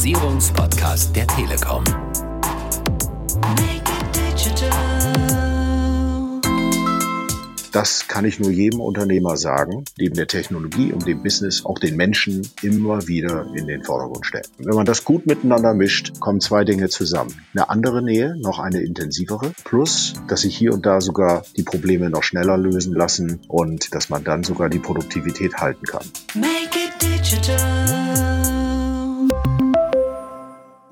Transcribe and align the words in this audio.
Digitalisierungspodcast 0.00 1.14
der 1.14 1.26
Telekom. 1.26 1.84
Das 7.70 8.08
kann 8.08 8.24
ich 8.24 8.40
nur 8.40 8.50
jedem 8.50 8.80
Unternehmer 8.80 9.36
sagen, 9.36 9.84
neben 9.98 10.14
der 10.14 10.26
Technologie 10.26 10.92
und 10.92 11.06
dem 11.06 11.22
Business 11.22 11.66
auch 11.66 11.78
den 11.78 11.96
Menschen 11.96 12.48
immer 12.62 13.06
wieder 13.08 13.46
in 13.54 13.66
den 13.66 13.84
Vordergrund 13.84 14.24
stellen. 14.24 14.46
Wenn 14.58 14.74
man 14.74 14.86
das 14.86 15.04
gut 15.04 15.26
miteinander 15.26 15.74
mischt, 15.74 16.18
kommen 16.18 16.40
zwei 16.40 16.64
Dinge 16.64 16.88
zusammen. 16.88 17.38
Eine 17.52 17.68
andere 17.68 18.02
Nähe, 18.02 18.36
noch 18.38 18.58
eine 18.58 18.80
intensivere, 18.80 19.52
plus, 19.64 20.14
dass 20.28 20.40
sich 20.40 20.56
hier 20.56 20.72
und 20.72 20.86
da 20.86 21.02
sogar 21.02 21.44
die 21.58 21.62
Probleme 21.62 22.08
noch 22.08 22.22
schneller 22.22 22.56
lösen 22.56 22.94
lassen 22.94 23.40
und 23.48 23.94
dass 23.94 24.08
man 24.08 24.24
dann 24.24 24.44
sogar 24.44 24.70
die 24.70 24.78
Produktivität 24.78 25.56
halten 25.58 25.84
kann. 25.84 26.06
Make 26.34 26.79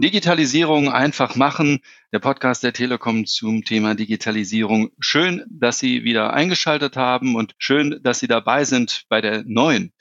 Digitalisierung 0.01 0.93
einfach 0.93 1.34
machen. 1.34 1.80
Der 2.12 2.20
Podcast 2.20 2.62
der 2.62 2.73
Telekom 2.73 3.27
zum 3.27 3.65
Thema 3.65 3.97
Digitalisierung. 3.97 4.93
Schön, 5.01 5.45
dass 5.51 5.80
Sie 5.80 6.05
wieder 6.05 6.33
eingeschaltet 6.33 6.97
haben 6.97 7.34
und 7.34 7.56
schön, 7.59 7.98
dass 8.05 8.20
Sie 8.20 8.29
dabei 8.29 8.65
sind 8.65 9.06
bei 9.09 9.20
der 9.20 9.42
neuen, 9.45 9.92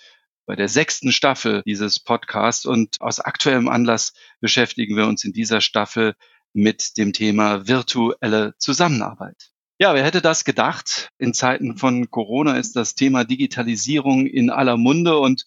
bei 0.45 0.55
der 0.55 0.69
sechsten 0.69 1.11
Staffel 1.11 1.63
dieses 1.65 1.99
Podcasts. 1.99 2.67
Und 2.67 3.01
aus 3.01 3.19
aktuellem 3.19 3.67
Anlass 3.67 4.13
beschäftigen 4.39 4.95
wir 4.95 5.07
uns 5.07 5.23
in 5.23 5.33
dieser 5.33 5.61
Staffel 5.61 6.13
mit 6.53 6.95
dem 6.97 7.11
Thema 7.11 7.67
virtuelle 7.67 8.53
Zusammenarbeit. 8.59 9.49
Ja, 9.79 9.95
wer 9.95 10.03
hätte 10.03 10.21
das 10.21 10.45
gedacht? 10.45 11.09
In 11.17 11.33
Zeiten 11.33 11.75
von 11.75 12.11
Corona 12.11 12.57
ist 12.57 12.75
das 12.75 12.93
Thema 12.93 13.23
Digitalisierung 13.23 14.27
in 14.27 14.51
aller 14.51 14.77
Munde 14.77 15.17
und 15.17 15.43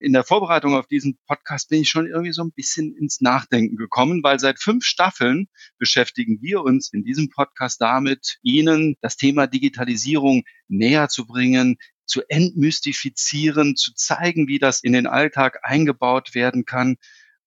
in 0.00 0.14
der 0.14 0.24
Vorbereitung 0.24 0.74
auf 0.74 0.86
diesen 0.86 1.18
Podcast 1.26 1.68
bin 1.68 1.82
ich 1.82 1.90
schon 1.90 2.06
irgendwie 2.06 2.32
so 2.32 2.42
ein 2.42 2.52
bisschen 2.52 2.96
ins 2.96 3.20
Nachdenken 3.20 3.76
gekommen, 3.76 4.22
weil 4.22 4.40
seit 4.40 4.58
fünf 4.58 4.84
Staffeln 4.84 5.48
beschäftigen 5.78 6.40
wir 6.40 6.62
uns 6.62 6.90
in 6.92 7.04
diesem 7.04 7.28
Podcast 7.28 7.80
damit, 7.80 8.38
Ihnen 8.42 8.96
das 9.02 9.16
Thema 9.16 9.46
Digitalisierung 9.46 10.42
näher 10.68 11.08
zu 11.08 11.26
bringen, 11.26 11.76
zu 12.06 12.22
entmystifizieren, 12.28 13.76
zu 13.76 13.92
zeigen, 13.94 14.48
wie 14.48 14.58
das 14.58 14.82
in 14.82 14.94
den 14.94 15.06
Alltag 15.06 15.58
eingebaut 15.62 16.34
werden 16.34 16.64
kann. 16.64 16.96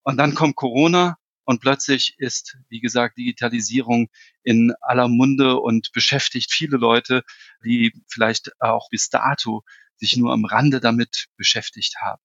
Und 0.03 0.17
dann 0.17 0.35
kommt 0.35 0.55
Corona 0.55 1.17
und 1.45 1.59
plötzlich 1.59 2.15
ist, 2.19 2.57
wie 2.69 2.79
gesagt, 2.79 3.17
Digitalisierung 3.17 4.09
in 4.43 4.73
aller 4.79 5.07
Munde 5.07 5.59
und 5.59 5.91
beschäftigt 5.91 6.53
viele 6.53 6.77
Leute, 6.77 7.23
die 7.65 7.93
vielleicht 8.07 8.51
auch 8.61 8.89
bis 8.89 9.09
dato 9.09 9.63
sich 9.97 10.17
nur 10.17 10.31
am 10.31 10.45
Rande 10.45 10.79
damit 10.79 11.27
beschäftigt 11.35 11.95
haben. 11.99 12.21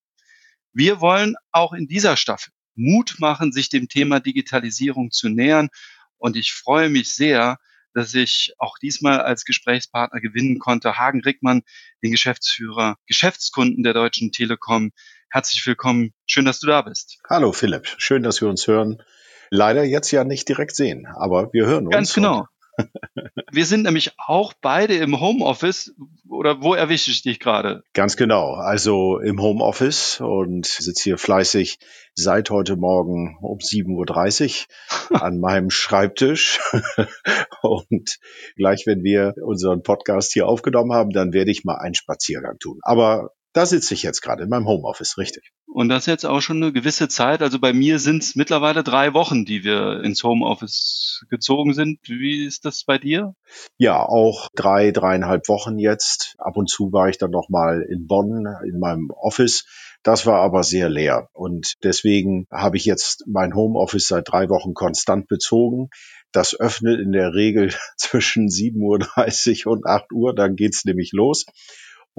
Wir 0.72 1.00
wollen 1.00 1.34
auch 1.50 1.72
in 1.72 1.86
dieser 1.86 2.16
Staffel 2.16 2.52
Mut 2.74 3.16
machen, 3.18 3.52
sich 3.52 3.68
dem 3.68 3.88
Thema 3.88 4.20
Digitalisierung 4.20 5.10
zu 5.10 5.28
nähern. 5.28 5.68
Und 6.16 6.36
ich 6.36 6.52
freue 6.52 6.88
mich 6.88 7.14
sehr, 7.14 7.58
dass 7.92 8.14
ich 8.14 8.54
auch 8.58 8.78
diesmal 8.78 9.20
als 9.20 9.44
Gesprächspartner 9.44 10.20
gewinnen 10.20 10.58
konnte. 10.58 10.96
Hagen 10.96 11.20
Rickmann, 11.22 11.62
den 12.02 12.12
Geschäftsführer 12.12 12.96
Geschäftskunden 13.06 13.82
der 13.82 13.94
Deutschen 13.94 14.30
Telekom. 14.30 14.92
Herzlich 15.30 15.66
willkommen. 15.66 16.14
Schön, 16.26 16.44
dass 16.44 16.60
du 16.60 16.68
da 16.68 16.82
bist. 16.82 17.18
Hallo 17.28 17.52
Philipp. 17.52 17.86
Schön, 17.98 18.22
dass 18.22 18.40
wir 18.40 18.48
uns 18.48 18.66
hören. 18.66 19.02
Leider 19.50 19.82
jetzt 19.84 20.10
ja 20.10 20.24
nicht 20.24 20.48
direkt 20.48 20.76
sehen, 20.76 21.06
aber 21.06 21.52
wir 21.52 21.66
hören 21.66 21.86
uns. 21.86 21.94
Ganz 21.94 22.14
genau. 22.14 22.46
Wir 23.52 23.66
sind 23.66 23.82
nämlich 23.84 24.12
auch 24.18 24.52
beide 24.60 24.96
im 24.96 25.20
Homeoffice. 25.20 25.94
Oder 26.28 26.62
wo 26.62 26.74
erwische 26.74 27.10
ich 27.10 27.22
dich 27.22 27.40
gerade? 27.40 27.82
Ganz 27.94 28.16
genau. 28.16 28.52
Also 28.52 29.18
im 29.18 29.40
Homeoffice 29.40 30.20
und 30.20 30.66
sitze 30.66 31.04
hier 31.04 31.18
fleißig 31.18 31.78
seit 32.14 32.50
heute 32.50 32.76
Morgen 32.76 33.38
um 33.40 33.58
7.30 33.58 34.66
Uhr 35.10 35.22
an 35.22 35.40
meinem 35.40 35.70
Schreibtisch. 35.70 36.60
und 37.62 38.18
gleich, 38.56 38.84
wenn 38.86 39.02
wir 39.02 39.34
unseren 39.42 39.82
Podcast 39.82 40.32
hier 40.32 40.46
aufgenommen 40.46 40.92
haben, 40.92 41.10
dann 41.10 41.32
werde 41.32 41.50
ich 41.50 41.64
mal 41.64 41.76
einen 41.76 41.94
Spaziergang 41.94 42.58
tun. 42.58 42.78
Aber 42.82 43.30
da 43.52 43.66
sitze 43.66 43.94
ich 43.94 44.02
jetzt 44.02 44.20
gerade 44.20 44.44
in 44.44 44.48
meinem 44.48 44.66
Homeoffice, 44.66 45.18
richtig. 45.18 45.52
Und 45.66 45.88
das 45.88 46.06
jetzt 46.06 46.24
auch 46.24 46.40
schon 46.40 46.62
eine 46.62 46.72
gewisse 46.72 47.08
Zeit. 47.08 47.42
Also 47.42 47.58
bei 47.58 47.72
mir 47.72 47.98
sind 47.98 48.22
es 48.22 48.36
mittlerweile 48.36 48.82
drei 48.82 49.14
Wochen, 49.14 49.44
die 49.44 49.64
wir 49.64 50.02
ins 50.02 50.22
Homeoffice 50.22 51.24
gezogen 51.30 51.74
sind. 51.74 52.00
Wie 52.08 52.44
ist 52.44 52.64
das 52.64 52.84
bei 52.84 52.98
dir? 52.98 53.34
Ja, 53.76 54.02
auch 54.02 54.48
drei, 54.54 54.90
dreieinhalb 54.90 55.48
Wochen 55.48 55.78
jetzt. 55.78 56.34
Ab 56.38 56.56
und 56.56 56.68
zu 56.68 56.92
war 56.92 57.08
ich 57.08 57.18
dann 57.18 57.30
noch 57.30 57.48
mal 57.48 57.82
in 57.82 58.06
Bonn 58.06 58.46
in 58.64 58.78
meinem 58.78 59.10
Office. 59.10 59.64
Das 60.02 60.26
war 60.26 60.40
aber 60.40 60.62
sehr 60.62 60.88
leer. 60.88 61.28
Und 61.32 61.74
deswegen 61.82 62.46
habe 62.50 62.76
ich 62.76 62.84
jetzt 62.84 63.24
mein 63.26 63.54
Homeoffice 63.54 64.08
seit 64.08 64.28
drei 64.28 64.48
Wochen 64.48 64.74
konstant 64.74 65.28
bezogen. 65.28 65.90
Das 66.32 66.58
öffnet 66.58 67.00
in 67.00 67.12
der 67.12 67.34
Regel 67.34 67.72
zwischen 67.96 68.48
7.30 68.48 69.66
Uhr 69.66 69.72
und 69.72 69.86
8 69.86 70.12
Uhr. 70.12 70.34
Dann 70.34 70.56
geht's 70.56 70.84
nämlich 70.84 71.12
los. 71.12 71.46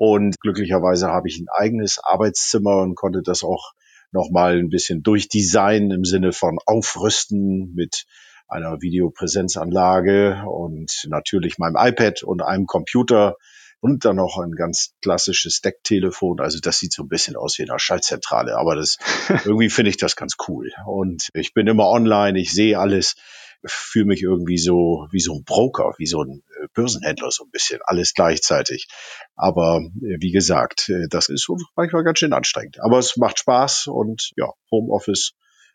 Und 0.02 0.40
glücklicherweise 0.40 1.10
habe 1.10 1.28
ich 1.28 1.40
ein 1.40 1.48
eigenes 1.52 2.00
Arbeitszimmer 2.02 2.78
und 2.84 2.96
konnte 2.96 3.22
das 3.22 3.44
auch 3.44 3.74
nochmal 4.14 4.58
ein 4.58 4.70
bisschen 4.70 5.04
durchdesignen 5.04 5.92
im 5.92 6.06
Sinne 6.06 6.32
von 6.32 6.58
Aufrüsten 6.66 7.74
mit 7.76 8.06
einer 8.48 8.82
Videopräsenzanlage 8.82 10.46
und 10.48 11.06
natürlich 11.10 11.58
meinem 11.58 11.76
iPad 11.78 12.24
und 12.24 12.42
einem 12.42 12.66
Computer 12.66 13.36
und 13.82 14.06
dann 14.06 14.16
noch 14.16 14.38
ein 14.38 14.54
ganz 14.54 14.94
klassisches 15.02 15.60
Decktelefon. 15.60 16.40
Also 16.40 16.60
das 16.62 16.80
sieht 16.80 16.94
so 16.94 17.04
ein 17.04 17.10
bisschen 17.10 17.36
aus 17.36 17.60
wie 17.60 17.70
eine 17.70 17.78
Schaltzentrale, 17.78 18.58
aber 18.58 18.78
das 18.78 19.00
irgendwie 19.44 19.70
finde 19.70 19.90
ich 19.90 19.98
das 19.98 20.16
ganz 20.16 20.38
cool. 20.48 20.72
Und 20.86 21.28
ich 21.34 21.54
bin 21.54 21.68
immer 21.68 21.90
online, 21.90 22.40
ich 22.40 22.54
sehe 22.54 22.80
alles 22.80 23.16
fühle 23.66 24.06
mich 24.06 24.22
irgendwie 24.24 24.58
so 24.58 25.08
wie 25.12 25.20
so 25.20 25.34
ein 25.36 25.44
Broker, 25.44 25.94
wie 25.98 26.06
so 26.06 26.24
ein 26.24 26.44
äh, 26.62 26.68
Börsenhändler 26.74 27.32
so 27.32 27.44
ein 27.44 27.52
bisschen, 27.52 27.80
alles 27.84 28.14
gleichzeitig. 28.14 28.88
Aber 29.36 29.82
äh, 30.02 30.18
wie 30.20 30.32
gesagt, 30.32 30.90
äh, 30.90 31.08
das 31.10 31.30
ist 31.30 31.50
manchmal 31.76 32.04
ganz 32.04 32.20
schön 32.20 32.34
anstrengend. 32.34 32.80
Aber 32.82 33.00
es 33.00 33.18
macht 33.18 33.40
Spaß 33.40 33.88
und 33.88 34.32
ja, 34.36 34.48
Homeoffice 34.72 35.34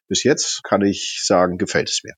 bis 0.09 0.23
jetzt 0.23 0.63
kann 0.65 0.83
ich 0.83 1.21
sagen, 1.23 1.59
gefällt 1.59 1.89
es 1.89 2.03
mir. 2.05 2.15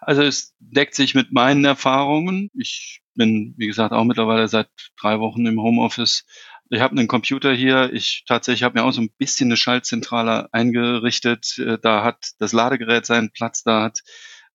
Also 0.00 0.22
es 0.22 0.54
deckt 0.60 0.94
sich 0.94 1.14
mit 1.14 1.32
meinen 1.32 1.64
Erfahrungen. 1.64 2.50
Ich 2.54 3.00
bin, 3.14 3.54
wie 3.56 3.66
gesagt, 3.66 3.92
auch 3.92 4.04
mittlerweile 4.04 4.46
seit 4.48 4.68
drei 5.00 5.18
Wochen 5.18 5.44
im 5.46 5.60
Homeoffice. 5.60 6.24
Ich 6.70 6.80
habe 6.80 6.96
einen 6.96 7.08
Computer 7.08 7.52
hier. 7.52 7.92
Ich 7.92 8.24
tatsächlich 8.26 8.62
habe 8.62 8.78
mir 8.78 8.84
auch 8.84 8.92
so 8.92 9.00
ein 9.00 9.10
bisschen 9.18 9.48
eine 9.48 9.56
Schaltzentrale 9.56 10.48
eingerichtet. 10.52 11.60
Da 11.82 12.04
hat 12.04 12.32
das 12.38 12.52
Ladegerät 12.52 13.06
seinen 13.06 13.32
Platz, 13.32 13.62
da 13.62 13.82
hat 13.82 14.00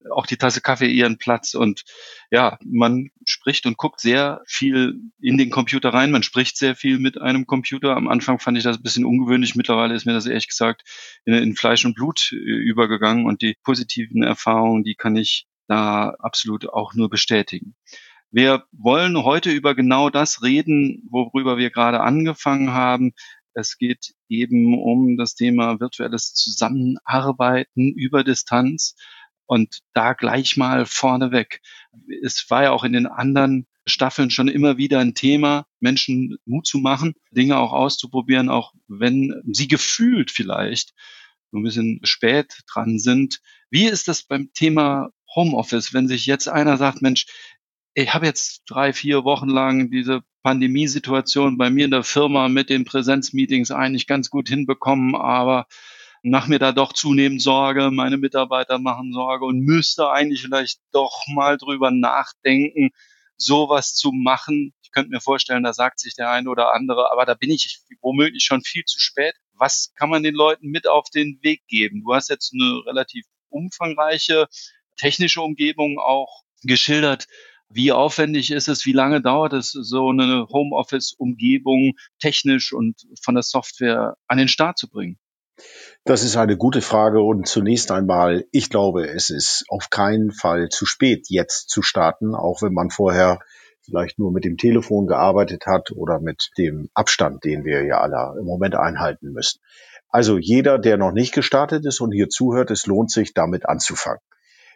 auch 0.09 0.25
die 0.25 0.37
Tasse 0.37 0.61
Kaffee 0.61 0.87
ihren 0.87 1.17
Platz 1.17 1.53
und 1.53 1.83
ja, 2.31 2.57
man 2.63 3.09
spricht 3.25 3.65
und 3.65 3.77
guckt 3.77 3.99
sehr 3.99 4.41
viel 4.47 4.99
in 5.21 5.37
den 5.37 5.51
Computer 5.51 5.93
rein. 5.93 6.11
Man 6.11 6.23
spricht 6.23 6.57
sehr 6.57 6.75
viel 6.75 6.97
mit 6.97 7.21
einem 7.21 7.45
Computer. 7.45 7.95
Am 7.95 8.07
Anfang 8.07 8.39
fand 8.39 8.57
ich 8.57 8.63
das 8.63 8.77
ein 8.77 8.83
bisschen 8.83 9.05
ungewöhnlich. 9.05 9.55
Mittlerweile 9.55 9.93
ist 9.93 10.05
mir 10.05 10.13
das 10.13 10.25
ehrlich 10.25 10.47
gesagt 10.47 10.83
in, 11.25 11.33
in 11.33 11.55
Fleisch 11.55 11.85
und 11.85 11.95
Blut 11.95 12.31
äh, 12.31 12.35
übergegangen 12.35 13.25
und 13.25 13.41
die 13.41 13.55
positiven 13.63 14.23
Erfahrungen, 14.23 14.83
die 14.83 14.95
kann 14.95 15.15
ich 15.15 15.45
da 15.67 16.15
absolut 16.19 16.69
auch 16.69 16.93
nur 16.93 17.09
bestätigen. 17.09 17.75
Wir 18.31 18.63
wollen 18.71 19.23
heute 19.23 19.51
über 19.51 19.75
genau 19.75 20.09
das 20.09 20.41
reden, 20.41 21.03
worüber 21.09 21.57
wir 21.57 21.69
gerade 21.69 21.99
angefangen 21.99 22.71
haben. 22.71 23.11
Es 23.53 23.77
geht 23.77 24.13
eben 24.29 24.81
um 24.81 25.17
das 25.17 25.35
Thema 25.35 25.81
virtuelles 25.81 26.33
Zusammenarbeiten 26.33 27.91
über 27.93 28.23
Distanz. 28.23 28.95
Und 29.51 29.79
da 29.93 30.13
gleich 30.13 30.55
mal 30.55 30.85
vorneweg. 30.85 31.59
Es 32.23 32.45
war 32.49 32.63
ja 32.63 32.71
auch 32.71 32.85
in 32.85 32.93
den 32.93 33.05
anderen 33.05 33.67
Staffeln 33.85 34.29
schon 34.29 34.47
immer 34.47 34.77
wieder 34.77 34.99
ein 34.99 35.13
Thema, 35.13 35.65
Menschen 35.81 36.37
Mut 36.45 36.65
zu 36.65 36.77
machen, 36.77 37.15
Dinge 37.31 37.57
auch 37.57 37.73
auszuprobieren, 37.73 38.47
auch 38.47 38.71
wenn 38.87 39.41
sie 39.51 39.67
gefühlt 39.67 40.31
vielleicht 40.31 40.93
ein 41.51 41.63
bisschen 41.63 41.99
spät 42.03 42.61
dran 42.71 42.97
sind. 42.97 43.41
Wie 43.69 43.87
ist 43.87 44.07
das 44.07 44.23
beim 44.23 44.53
Thema 44.53 45.09
Homeoffice, 45.35 45.93
wenn 45.93 46.07
sich 46.07 46.27
jetzt 46.27 46.47
einer 46.47 46.77
sagt, 46.77 47.01
Mensch, 47.01 47.25
ich 47.93 48.13
habe 48.13 48.27
jetzt 48.27 48.61
drei, 48.67 48.93
vier 48.93 49.25
Wochen 49.25 49.49
lang 49.49 49.91
diese 49.91 50.21
Pandemiesituation 50.43 51.57
bei 51.57 51.69
mir 51.69 51.83
in 51.83 51.91
der 51.91 52.03
Firma 52.03 52.47
mit 52.47 52.69
den 52.69 52.85
Präsenzmeetings 52.85 53.71
eigentlich 53.71 54.07
ganz 54.07 54.29
gut 54.29 54.47
hinbekommen, 54.47 55.13
aber 55.13 55.67
mache 56.23 56.49
mir 56.49 56.59
da 56.59 56.71
doch 56.71 56.93
zunehmend 56.93 57.41
Sorge, 57.41 57.89
meine 57.91 58.17
Mitarbeiter 58.17 58.79
machen 58.79 59.13
Sorge 59.13 59.45
und 59.45 59.59
müsste 59.59 60.09
eigentlich 60.09 60.41
vielleicht 60.41 60.79
doch 60.91 61.23
mal 61.27 61.57
drüber 61.57 61.91
nachdenken, 61.91 62.91
sowas 63.37 63.95
zu 63.95 64.11
machen. 64.11 64.73
Ich 64.83 64.91
könnte 64.91 65.09
mir 65.09 65.21
vorstellen, 65.21 65.63
da 65.63 65.73
sagt 65.73 65.99
sich 65.99 66.15
der 66.15 66.29
eine 66.29 66.49
oder 66.49 66.73
andere, 66.73 67.11
aber 67.11 67.25
da 67.25 67.33
bin 67.33 67.49
ich 67.49 67.81
womöglich 68.01 68.43
schon 68.43 68.61
viel 68.61 68.83
zu 68.83 68.99
spät. 68.99 69.35
Was 69.53 69.93
kann 69.95 70.09
man 70.09 70.23
den 70.23 70.35
Leuten 70.35 70.67
mit 70.67 70.87
auf 70.87 71.09
den 71.09 71.39
Weg 71.41 71.65
geben? 71.67 72.03
Du 72.03 72.13
hast 72.13 72.29
jetzt 72.29 72.53
eine 72.53 72.85
relativ 72.85 73.25
umfangreiche 73.49 74.47
technische 74.97 75.41
Umgebung 75.41 75.97
auch 75.99 76.43
geschildert. 76.63 77.25
Wie 77.69 77.91
aufwendig 77.91 78.51
ist 78.51 78.67
es? 78.67 78.85
Wie 78.85 78.91
lange 78.91 79.21
dauert 79.21 79.53
es, 79.53 79.71
so 79.71 80.09
eine 80.09 80.47
Homeoffice-Umgebung 80.49 81.93
technisch 82.19 82.73
und 82.73 83.07
von 83.21 83.33
der 83.33 83.43
Software 83.43 84.17
an 84.27 84.37
den 84.37 84.49
Start 84.49 84.77
zu 84.77 84.89
bringen? 84.89 85.17
Das 86.03 86.23
ist 86.23 86.35
eine 86.35 86.57
gute 86.57 86.81
Frage 86.81 87.21
und 87.21 87.47
zunächst 87.47 87.91
einmal, 87.91 88.45
ich 88.51 88.71
glaube, 88.71 89.07
es 89.07 89.29
ist 89.29 89.65
auf 89.69 89.91
keinen 89.91 90.31
Fall 90.31 90.69
zu 90.69 90.87
spät, 90.87 91.27
jetzt 91.29 91.69
zu 91.69 91.83
starten, 91.83 92.33
auch 92.33 92.63
wenn 92.63 92.73
man 92.73 92.89
vorher 92.89 93.37
vielleicht 93.85 94.17
nur 94.17 94.31
mit 94.31 94.43
dem 94.43 94.57
Telefon 94.57 95.05
gearbeitet 95.05 95.67
hat 95.67 95.91
oder 95.91 96.19
mit 96.19 96.49
dem 96.57 96.89
Abstand, 96.95 97.43
den 97.43 97.65
wir 97.65 97.85
ja 97.85 98.01
alle 98.01 98.39
im 98.39 98.45
Moment 98.45 98.75
einhalten 98.75 99.31
müssen. 99.31 99.59
Also 100.09 100.39
jeder, 100.39 100.79
der 100.79 100.97
noch 100.97 101.11
nicht 101.11 101.35
gestartet 101.35 101.85
ist 101.85 102.01
und 102.01 102.11
hier 102.11 102.29
zuhört, 102.29 102.71
es 102.71 102.87
lohnt 102.87 103.11
sich, 103.11 103.35
damit 103.35 103.69
anzufangen. 103.69 104.21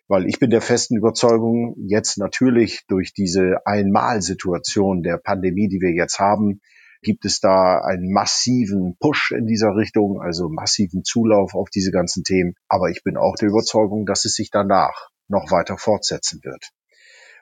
Weil 0.08 0.28
ich 0.28 0.38
bin 0.38 0.52
der 0.52 0.62
festen 0.62 0.96
Überzeugung, 0.96 1.76
jetzt 1.88 2.20
natürlich 2.20 2.86
durch 2.88 3.14
diese 3.14 3.66
Einmalsituation 3.66 5.02
der 5.02 5.18
Pandemie, 5.18 5.70
die 5.70 5.82
wir 5.82 5.92
jetzt 5.92 6.20
haben, 6.20 6.62
gibt 7.06 7.24
es 7.24 7.40
da 7.40 7.80
einen 7.80 8.12
massiven 8.12 8.98
Push 9.00 9.32
in 9.32 9.46
dieser 9.46 9.76
Richtung, 9.76 10.22
also 10.22 10.50
massiven 10.50 11.04
Zulauf 11.04 11.54
auf 11.54 11.70
diese 11.70 11.92
ganzen 11.92 12.24
Themen. 12.24 12.56
Aber 12.68 12.90
ich 12.90 13.04
bin 13.04 13.16
auch 13.16 13.36
der 13.36 13.50
Überzeugung, 13.50 14.06
dass 14.06 14.26
es 14.26 14.34
sich 14.34 14.50
danach 14.52 15.10
noch 15.28 15.52
weiter 15.52 15.78
fortsetzen 15.78 16.42
wird. 16.44 16.72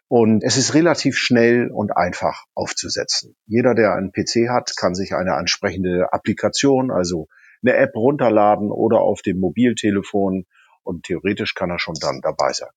Und 0.08 0.44
es 0.44 0.58
ist 0.58 0.74
relativ 0.74 1.18
schnell 1.18 1.72
und 1.72 1.96
einfach 1.96 2.44
aufzusetzen. 2.54 3.36
Jeder, 3.48 3.74
der 3.74 3.94
einen 3.94 4.12
PC 4.12 4.50
hat, 4.50 4.74
kann 4.76 4.94
sich 4.94 5.16
eine 5.16 5.38
entsprechende 5.38 6.12
Applikation, 6.12 6.92
also 6.92 7.28
eine 7.64 7.78
App 7.78 7.96
runterladen 7.96 8.70
oder 8.70 9.00
auf 9.00 9.22
dem 9.22 9.40
Mobiltelefon 9.40 10.46
und 10.84 11.06
theoretisch 11.06 11.56
kann 11.56 11.72
er 11.72 11.80
schon 11.80 11.96
dann 12.00 12.20
dabei 12.22 12.52
sein. 12.52 12.70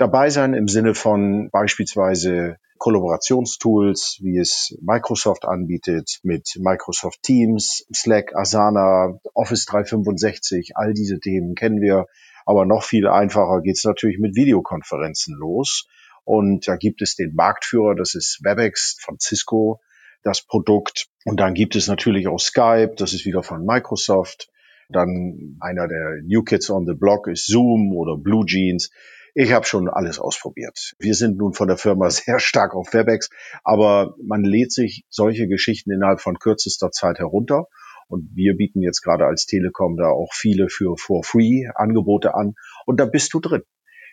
Dabei 0.00 0.30
sein 0.30 0.54
im 0.54 0.66
Sinne 0.66 0.94
von 0.94 1.50
beispielsweise 1.50 2.56
Kollaborationstools, 2.78 4.20
wie 4.22 4.38
es 4.38 4.74
Microsoft 4.80 5.44
anbietet, 5.44 6.20
mit 6.22 6.56
Microsoft 6.58 7.22
Teams, 7.22 7.86
Slack, 7.94 8.34
Asana, 8.34 9.20
Office 9.34 9.66
365, 9.66 10.72
all 10.74 10.94
diese 10.94 11.20
Themen 11.20 11.54
kennen 11.54 11.82
wir. 11.82 12.06
Aber 12.46 12.64
noch 12.64 12.82
viel 12.82 13.06
einfacher 13.08 13.60
geht's 13.60 13.84
natürlich 13.84 14.18
mit 14.18 14.36
Videokonferenzen 14.36 15.36
los. 15.36 15.86
Und 16.24 16.66
da 16.66 16.76
gibt 16.76 17.02
es 17.02 17.14
den 17.14 17.34
Marktführer, 17.34 17.94
das 17.94 18.14
ist 18.14 18.40
WebEx 18.42 18.96
von 19.02 19.18
Cisco, 19.20 19.82
das 20.22 20.40
Produkt. 20.40 21.08
Und 21.26 21.40
dann 21.40 21.52
gibt 21.52 21.76
es 21.76 21.88
natürlich 21.88 22.26
auch 22.26 22.40
Skype, 22.40 22.94
das 22.96 23.12
ist 23.12 23.26
wieder 23.26 23.42
von 23.42 23.66
Microsoft. 23.66 24.48
Dann 24.88 25.58
einer 25.60 25.88
der 25.88 26.22
New 26.24 26.42
Kids 26.42 26.70
on 26.70 26.86
the 26.86 26.94
Block 26.94 27.28
ist 27.28 27.48
Zoom 27.48 27.94
oder 27.94 28.16
Blue 28.16 28.46
Jeans. 28.46 28.88
Ich 29.34 29.52
habe 29.52 29.64
schon 29.64 29.88
alles 29.88 30.18
ausprobiert. 30.18 30.94
Wir 30.98 31.14
sind 31.14 31.36
nun 31.36 31.52
von 31.52 31.68
der 31.68 31.76
Firma 31.76 32.10
sehr 32.10 32.38
stark 32.38 32.74
auf 32.74 32.92
WebEx, 32.92 33.30
aber 33.62 34.14
man 34.22 34.42
lädt 34.42 34.72
sich 34.72 35.04
solche 35.08 35.46
Geschichten 35.46 35.92
innerhalb 35.92 36.20
von 36.20 36.38
kürzester 36.38 36.90
Zeit 36.90 37.18
herunter. 37.18 37.66
Und 38.08 38.34
wir 38.34 38.56
bieten 38.56 38.82
jetzt 38.82 39.02
gerade 39.02 39.26
als 39.26 39.46
Telekom 39.46 39.96
da 39.96 40.08
auch 40.08 40.32
viele 40.32 40.68
für 40.68 40.96
for 40.96 41.22
free 41.22 41.68
Angebote 41.76 42.34
an. 42.34 42.54
Und 42.84 42.98
da 42.98 43.06
bist 43.06 43.32
du 43.34 43.40
drin. 43.40 43.62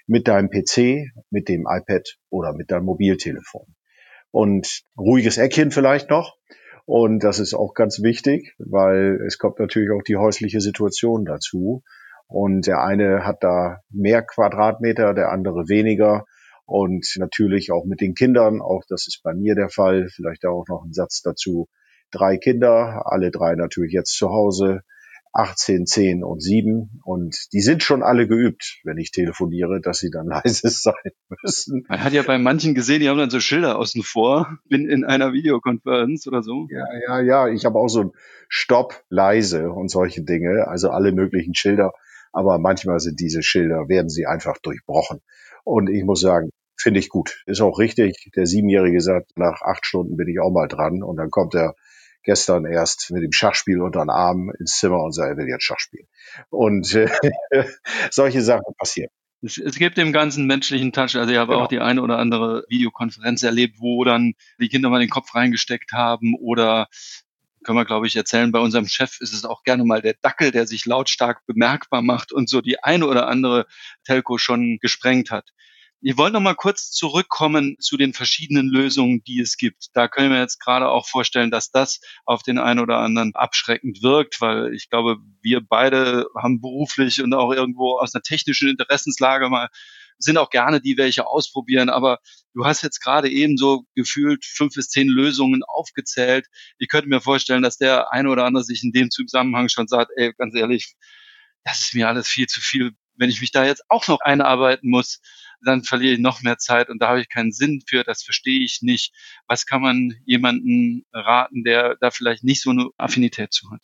Mit 0.05 0.27
deinem 0.27 0.49
PC, 0.49 1.11
mit 1.31 1.49
dem 1.49 1.65
iPad 1.67 2.17
oder 2.29 2.53
mit 2.53 2.71
deinem 2.71 2.85
Mobiltelefon. 2.85 3.75
Und 4.31 4.83
ruhiges 4.97 5.37
Eckchen 5.37 5.71
vielleicht 5.71 6.09
noch. 6.09 6.37
Und 6.85 7.23
das 7.23 7.39
ist 7.39 7.53
auch 7.53 7.73
ganz 7.73 8.01
wichtig, 8.01 8.55
weil 8.59 9.19
es 9.27 9.37
kommt 9.37 9.59
natürlich 9.59 9.89
auch 9.91 10.03
die 10.03 10.15
häusliche 10.15 10.61
Situation 10.61 11.25
dazu. 11.25 11.83
Und 12.27 12.67
der 12.67 12.83
eine 12.83 13.25
hat 13.25 13.43
da 13.43 13.79
mehr 13.89 14.21
Quadratmeter, 14.21 15.13
der 15.13 15.31
andere 15.31 15.69
weniger. 15.69 16.25
Und 16.65 17.07
natürlich 17.17 17.71
auch 17.71 17.85
mit 17.85 18.01
den 18.01 18.13
Kindern, 18.13 18.61
auch 18.61 18.83
das 18.89 19.07
ist 19.07 19.21
bei 19.23 19.33
mir 19.33 19.55
der 19.55 19.69
Fall. 19.69 20.09
Vielleicht 20.09 20.45
auch 20.45 20.65
noch 20.67 20.83
ein 20.83 20.93
Satz 20.93 21.21
dazu. 21.21 21.69
Drei 22.11 22.37
Kinder, 22.37 23.03
alle 23.05 23.31
drei 23.31 23.55
natürlich 23.55 23.93
jetzt 23.93 24.17
zu 24.17 24.29
Hause. 24.29 24.81
18, 25.37 25.85
10 25.85 26.23
und 26.23 26.41
7. 26.41 26.99
Und 27.03 27.53
die 27.53 27.61
sind 27.61 27.83
schon 27.83 28.01
alle 28.01 28.27
geübt, 28.27 28.79
wenn 28.83 28.97
ich 28.97 29.11
telefoniere, 29.11 29.79
dass 29.81 29.99
sie 29.99 30.09
dann 30.09 30.25
leise 30.43 30.69
sein 30.69 31.11
müssen. 31.43 31.85
Man 31.87 32.03
hat 32.03 32.13
ja 32.13 32.23
bei 32.23 32.39
manchen 32.39 32.73
gesehen, 32.73 33.01
die 33.01 33.09
haben 33.09 33.19
dann 33.19 33.29
so 33.29 33.39
Schilder 33.39 33.77
außen 33.77 34.01
vor, 34.03 34.57
bin 34.67 34.89
in 34.89 35.05
einer 35.05 35.33
Videokonferenz 35.33 36.25
oder 36.27 36.41
so. 36.41 36.67
Ja, 36.69 36.85
ja, 37.07 37.21
ja. 37.21 37.47
Ich 37.47 37.65
habe 37.65 37.77
auch 37.77 37.87
so 37.87 38.01
ein 38.01 38.11
Stopp, 38.49 39.03
leise 39.09 39.71
und 39.71 39.89
solche 39.89 40.23
Dinge, 40.23 40.67
also 40.67 40.89
alle 40.89 41.11
möglichen 41.11 41.53
Schilder. 41.53 41.93
Aber 42.31 42.59
manchmal 42.59 42.99
sind 42.99 43.19
diese 43.19 43.43
Schilder, 43.43 43.89
werden 43.89 44.09
sie 44.09 44.25
einfach 44.25 44.57
durchbrochen. 44.61 45.21
Und 45.63 45.89
ich 45.89 46.03
muss 46.03 46.21
sagen, 46.21 46.49
finde 46.79 46.99
ich 46.99 47.09
gut. 47.09 47.41
Ist 47.45 47.61
auch 47.61 47.79
richtig. 47.79 48.31
Der 48.35 48.45
Siebenjährige 48.45 49.01
sagt, 49.01 49.37
nach 49.37 49.61
acht 49.61 49.85
Stunden 49.85 50.17
bin 50.17 50.27
ich 50.27 50.39
auch 50.39 50.51
mal 50.51 50.67
dran. 50.67 51.03
Und 51.03 51.17
dann 51.17 51.29
kommt 51.29 51.55
er 51.55 51.75
gestern 52.23 52.65
erst 52.65 53.09
mit 53.11 53.23
dem 53.23 53.31
Schachspiel 53.31 53.81
unter 53.81 54.01
den 54.01 54.09
Arm 54.09 54.51
ins 54.59 54.77
Zimmer 54.77 55.01
und 55.01 55.13
sagt, 55.13 55.29
er 55.29 55.37
will 55.37 55.47
jetzt 55.47 55.63
Schach 55.63 55.79
spielen. 55.79 56.07
Und 56.49 56.93
äh, 56.93 57.09
solche 58.11 58.41
Sachen 58.41 58.73
passieren. 58.77 59.09
Es, 59.41 59.57
es 59.57 59.77
gibt 59.77 59.97
dem 59.97 60.11
ganzen 60.13 60.45
menschlichen 60.45 60.91
Touch. 60.91 61.15
Also 61.15 61.31
ich 61.31 61.37
habe 61.37 61.53
genau. 61.53 61.63
auch 61.63 61.67
die 61.67 61.79
eine 61.79 62.01
oder 62.01 62.17
andere 62.17 62.65
Videokonferenz 62.69 63.43
erlebt, 63.43 63.77
wo 63.79 64.03
dann 64.03 64.33
die 64.59 64.69
Kinder 64.69 64.89
mal 64.89 64.99
den 64.99 65.09
Kopf 65.09 65.33
reingesteckt 65.35 65.93
haben 65.93 66.35
oder 66.39 66.87
können 67.67 67.79
wir, 67.79 67.85
glaube 67.85 68.07
ich, 68.07 68.15
erzählen, 68.15 68.53
bei 68.53 68.59
unserem 68.59 68.87
Chef 68.87 69.19
ist 69.19 69.33
es 69.33 69.43
auch 69.43 69.63
gerne 69.63 69.83
mal 69.83 70.01
der 70.01 70.15
Dackel, 70.21 70.51
der 70.51 70.65
sich 70.65 70.85
lautstark 70.85 71.45
bemerkbar 71.47 72.01
macht 72.01 72.31
und 72.31 72.49
so 72.49 72.61
die 72.61 72.81
eine 72.81 73.05
oder 73.05 73.27
andere 73.27 73.65
Telco 74.05 74.37
schon 74.37 74.77
gesprengt 74.79 75.31
hat. 75.31 75.49
Ich 75.99 76.17
wollte 76.17 76.35
noch 76.35 76.41
mal 76.41 76.55
kurz 76.55 76.91
zurückkommen 76.91 77.75
zu 77.79 77.97
den 77.97 78.13
verschiedenen 78.13 78.69
Lösungen, 78.69 79.21
die 79.25 79.41
es 79.41 79.57
gibt. 79.57 79.87
Da 79.93 80.07
können 80.07 80.31
wir 80.31 80.39
jetzt 80.39 80.59
gerade 80.59 80.87
auch 80.87 81.09
vorstellen, 81.09 81.51
dass 81.51 81.69
das 81.69 81.99
auf 82.23 82.41
den 82.41 82.57
einen 82.57 82.79
oder 82.79 82.99
anderen 82.99 83.35
abschreckend 83.35 84.01
wirkt, 84.01 84.39
weil 84.39 84.73
ich 84.73 84.89
glaube, 84.89 85.17
wir 85.41 85.59
beide 85.59 86.27
haben 86.41 86.61
beruflich 86.61 87.21
und 87.21 87.33
auch 87.33 87.51
irgendwo 87.51 87.97
aus 87.97 88.15
einer 88.15 88.21
technischen 88.21 88.69
Interessenslage 88.69 89.49
mal 89.49 89.67
sind 90.17 90.37
auch 90.37 90.49
gerne 90.49 90.81
die 90.81 90.97
welche 90.97 91.27
ausprobieren, 91.27 91.89
aber 91.89 92.19
du 92.53 92.65
hast 92.65 92.81
jetzt 92.81 92.99
gerade 92.99 93.29
eben 93.29 93.57
so 93.57 93.83
gefühlt 93.95 94.45
fünf 94.45 94.73
bis 94.73 94.89
zehn 94.89 95.07
Lösungen 95.07 95.63
aufgezählt. 95.63 96.47
Ich 96.77 96.89
könnte 96.89 97.09
mir 97.09 97.21
vorstellen, 97.21 97.61
dass 97.61 97.77
der 97.77 98.11
eine 98.11 98.29
oder 98.29 98.45
andere 98.45 98.63
sich 98.63 98.83
in 98.83 98.91
dem 98.91 99.11
Zusammenhang 99.11 99.69
schon 99.69 99.87
sagt, 99.87 100.11
ey, 100.15 100.33
ganz 100.37 100.55
ehrlich, 100.55 100.95
das 101.63 101.81
ist 101.81 101.93
mir 101.93 102.07
alles 102.07 102.27
viel 102.27 102.47
zu 102.47 102.61
viel. 102.61 102.91
Wenn 103.15 103.29
ich 103.29 103.41
mich 103.41 103.51
da 103.51 103.65
jetzt 103.65 103.83
auch 103.89 104.07
noch 104.07 104.19
einarbeiten 104.21 104.89
muss, 104.89 105.19
dann 105.61 105.83
verliere 105.83 106.13
ich 106.13 106.19
noch 106.19 106.41
mehr 106.41 106.57
Zeit 106.57 106.89
und 106.89 107.01
da 107.01 107.09
habe 107.09 107.21
ich 107.21 107.29
keinen 107.29 107.51
Sinn 107.51 107.81
für, 107.87 108.03
das 108.03 108.23
verstehe 108.23 108.63
ich 108.63 108.79
nicht. 108.81 109.13
Was 109.47 109.65
kann 109.65 109.81
man 109.81 110.13
jemanden 110.25 111.05
raten, 111.11 111.63
der 111.63 111.95
da 111.99 112.11
vielleicht 112.11 112.43
nicht 112.43 112.61
so 112.61 112.69
eine 112.69 112.89
Affinität 112.97 113.53
zu 113.53 113.69
hat? 113.71 113.83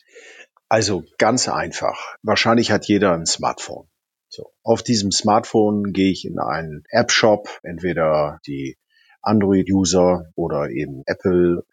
Also 0.69 1.03
ganz 1.17 1.47
einfach. 1.49 2.15
Wahrscheinlich 2.21 2.71
hat 2.71 2.87
jeder 2.87 3.13
ein 3.13 3.25
Smartphone. 3.25 3.87
So, 4.35 4.51
auf 4.63 4.81
diesem 4.81 5.11
Smartphone 5.11 5.93
gehe 5.93 6.09
ich 6.09 6.25
in 6.25 6.39
einen 6.39 6.85
App-Shop, 6.89 7.59
entweder 7.61 8.39
die 8.47 8.79
Android-User 9.21 10.25
oder 10.33 10.71
eben 10.71 11.03
Apple. 11.05 11.63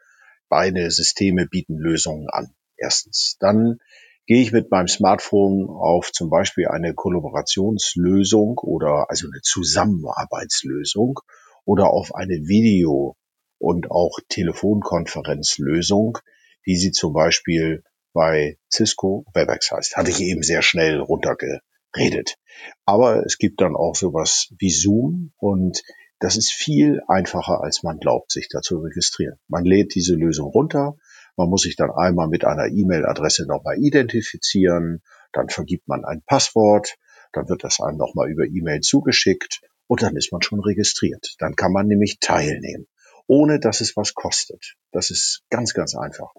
Beide 0.50 0.90
Systeme 0.90 1.46
bieten 1.46 1.78
Lösungen 1.78 2.28
an. 2.28 2.54
Erstens. 2.76 3.38
Dann 3.40 3.78
gehe 4.26 4.42
ich 4.42 4.52
mit 4.52 4.70
meinem 4.70 4.88
Smartphone 4.88 5.70
auf 5.70 6.12
zum 6.12 6.28
Beispiel 6.28 6.68
eine 6.68 6.92
Kollaborationslösung 6.92 8.58
oder 8.58 9.06
also 9.08 9.28
eine 9.28 9.40
Zusammenarbeitslösung 9.40 11.18
oder 11.64 11.88
auf 11.88 12.14
eine 12.14 12.46
Video- 12.46 13.16
und 13.56 13.90
auch 13.90 14.18
Telefonkonferenzlösung, 14.28 16.18
wie 16.62 16.76
sie 16.76 16.92
zum 16.92 17.14
Beispiel 17.14 17.84
bei 18.12 18.58
Cisco 18.70 19.24
Webex 19.32 19.70
heißt. 19.70 19.96
Hatte 19.96 20.10
ich 20.10 20.20
eben 20.20 20.42
sehr 20.42 20.60
schnell 20.60 21.00
runtergeredet. 21.96 22.36
Aber 22.84 23.24
es 23.24 23.38
gibt 23.38 23.60
dann 23.60 23.76
auch 23.76 23.94
sowas 23.94 24.48
wie 24.58 24.70
Zoom 24.70 25.32
und 25.38 25.82
das 26.18 26.36
ist 26.36 26.52
viel 26.52 27.00
einfacher, 27.08 27.62
als 27.62 27.82
man 27.82 27.98
glaubt, 27.98 28.30
sich 28.30 28.48
da 28.50 28.60
zu 28.60 28.78
registrieren. 28.78 29.38
Man 29.48 29.64
lädt 29.64 29.94
diese 29.94 30.14
Lösung 30.14 30.50
runter, 30.50 30.96
man 31.36 31.48
muss 31.48 31.62
sich 31.62 31.76
dann 31.76 31.90
einmal 31.90 32.28
mit 32.28 32.44
einer 32.44 32.66
E-Mail-Adresse 32.66 33.46
nochmal 33.46 33.78
identifizieren, 33.78 35.02
dann 35.32 35.48
vergibt 35.48 35.88
man 35.88 36.04
ein 36.04 36.22
Passwort, 36.26 36.98
dann 37.32 37.48
wird 37.48 37.64
das 37.64 37.80
einem 37.80 37.96
nochmal 37.96 38.30
über 38.30 38.44
E-Mail 38.44 38.80
zugeschickt 38.80 39.62
und 39.86 40.02
dann 40.02 40.16
ist 40.16 40.30
man 40.32 40.42
schon 40.42 40.60
registriert. 40.60 41.36
Dann 41.38 41.54
kann 41.56 41.72
man 41.72 41.86
nämlich 41.86 42.18
teilnehmen, 42.20 42.86
ohne 43.26 43.58
dass 43.58 43.80
es 43.80 43.96
was 43.96 44.12
kostet. 44.14 44.74
Das 44.92 45.10
ist 45.10 45.44
ganz, 45.48 45.72
ganz 45.72 45.94
einfach. 45.96 46.34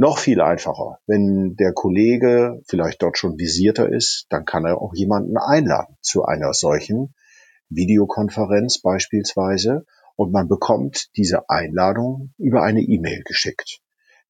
Noch 0.00 0.16
viel 0.16 0.40
einfacher, 0.40 0.98
wenn 1.06 1.56
der 1.56 1.74
Kollege 1.74 2.62
vielleicht 2.66 3.02
dort 3.02 3.18
schon 3.18 3.38
visierter 3.38 3.86
ist, 3.86 4.24
dann 4.30 4.46
kann 4.46 4.64
er 4.64 4.80
auch 4.80 4.94
jemanden 4.94 5.36
einladen 5.36 5.98
zu 6.00 6.24
einer 6.24 6.54
solchen 6.54 7.14
Videokonferenz 7.68 8.80
beispielsweise 8.80 9.84
und 10.16 10.32
man 10.32 10.48
bekommt 10.48 11.10
diese 11.18 11.50
Einladung 11.50 12.32
über 12.38 12.62
eine 12.62 12.80
E-Mail 12.80 13.24
geschickt. 13.26 13.82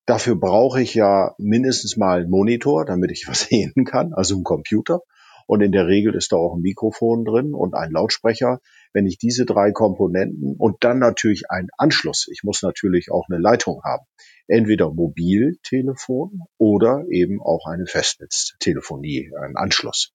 Dafür 0.06 0.34
brauche 0.34 0.82
ich 0.82 0.94
ja 0.94 1.36
mindestens 1.38 1.96
mal 1.96 2.22
einen 2.22 2.30
Monitor, 2.30 2.84
damit 2.84 3.12
ich 3.12 3.26
was 3.28 3.42
sehen 3.42 3.84
kann, 3.84 4.12
also 4.12 4.34
einen 4.34 4.42
Computer. 4.42 5.02
Und 5.46 5.60
in 5.60 5.70
der 5.70 5.86
Regel 5.86 6.16
ist 6.16 6.32
da 6.32 6.36
auch 6.36 6.56
ein 6.56 6.62
Mikrofon 6.62 7.24
drin 7.24 7.54
und 7.54 7.74
ein 7.74 7.92
Lautsprecher. 7.92 8.58
Wenn 8.92 9.06
ich 9.06 9.18
diese 9.18 9.44
drei 9.44 9.72
Komponenten 9.72 10.56
und 10.58 10.78
dann 10.80 10.98
natürlich 10.98 11.50
einen 11.50 11.68
Anschluss, 11.76 12.28
ich 12.30 12.42
muss 12.42 12.62
natürlich 12.62 13.10
auch 13.10 13.26
eine 13.28 13.40
Leitung 13.40 13.82
haben, 13.84 14.04
entweder 14.46 14.92
Mobiltelefon 14.92 16.40
oder 16.58 17.04
eben 17.08 17.40
auch 17.40 17.66
eine 17.66 17.86
Festnetztelefonie, 17.86 19.30
ein 19.40 19.56
Anschluss. 19.56 20.12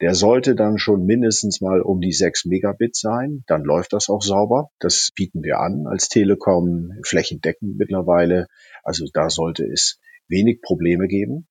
Der 0.00 0.14
sollte 0.14 0.54
dann 0.54 0.78
schon 0.78 1.04
mindestens 1.06 1.60
mal 1.60 1.80
um 1.80 2.00
die 2.00 2.12
6 2.12 2.44
Megabit 2.46 2.96
sein. 2.96 3.44
Dann 3.46 3.62
läuft 3.62 3.92
das 3.92 4.08
auch 4.08 4.22
sauber. 4.22 4.70
Das 4.78 5.10
bieten 5.14 5.42
wir 5.42 5.58
an 5.60 5.86
als 5.86 6.08
Telekom 6.08 6.92
flächendeckend 7.02 7.78
mittlerweile. 7.78 8.46
Also 8.82 9.06
da 9.12 9.30
sollte 9.30 9.64
es 9.64 9.98
wenig 10.28 10.60
Probleme 10.60 11.06
geben. 11.08 11.48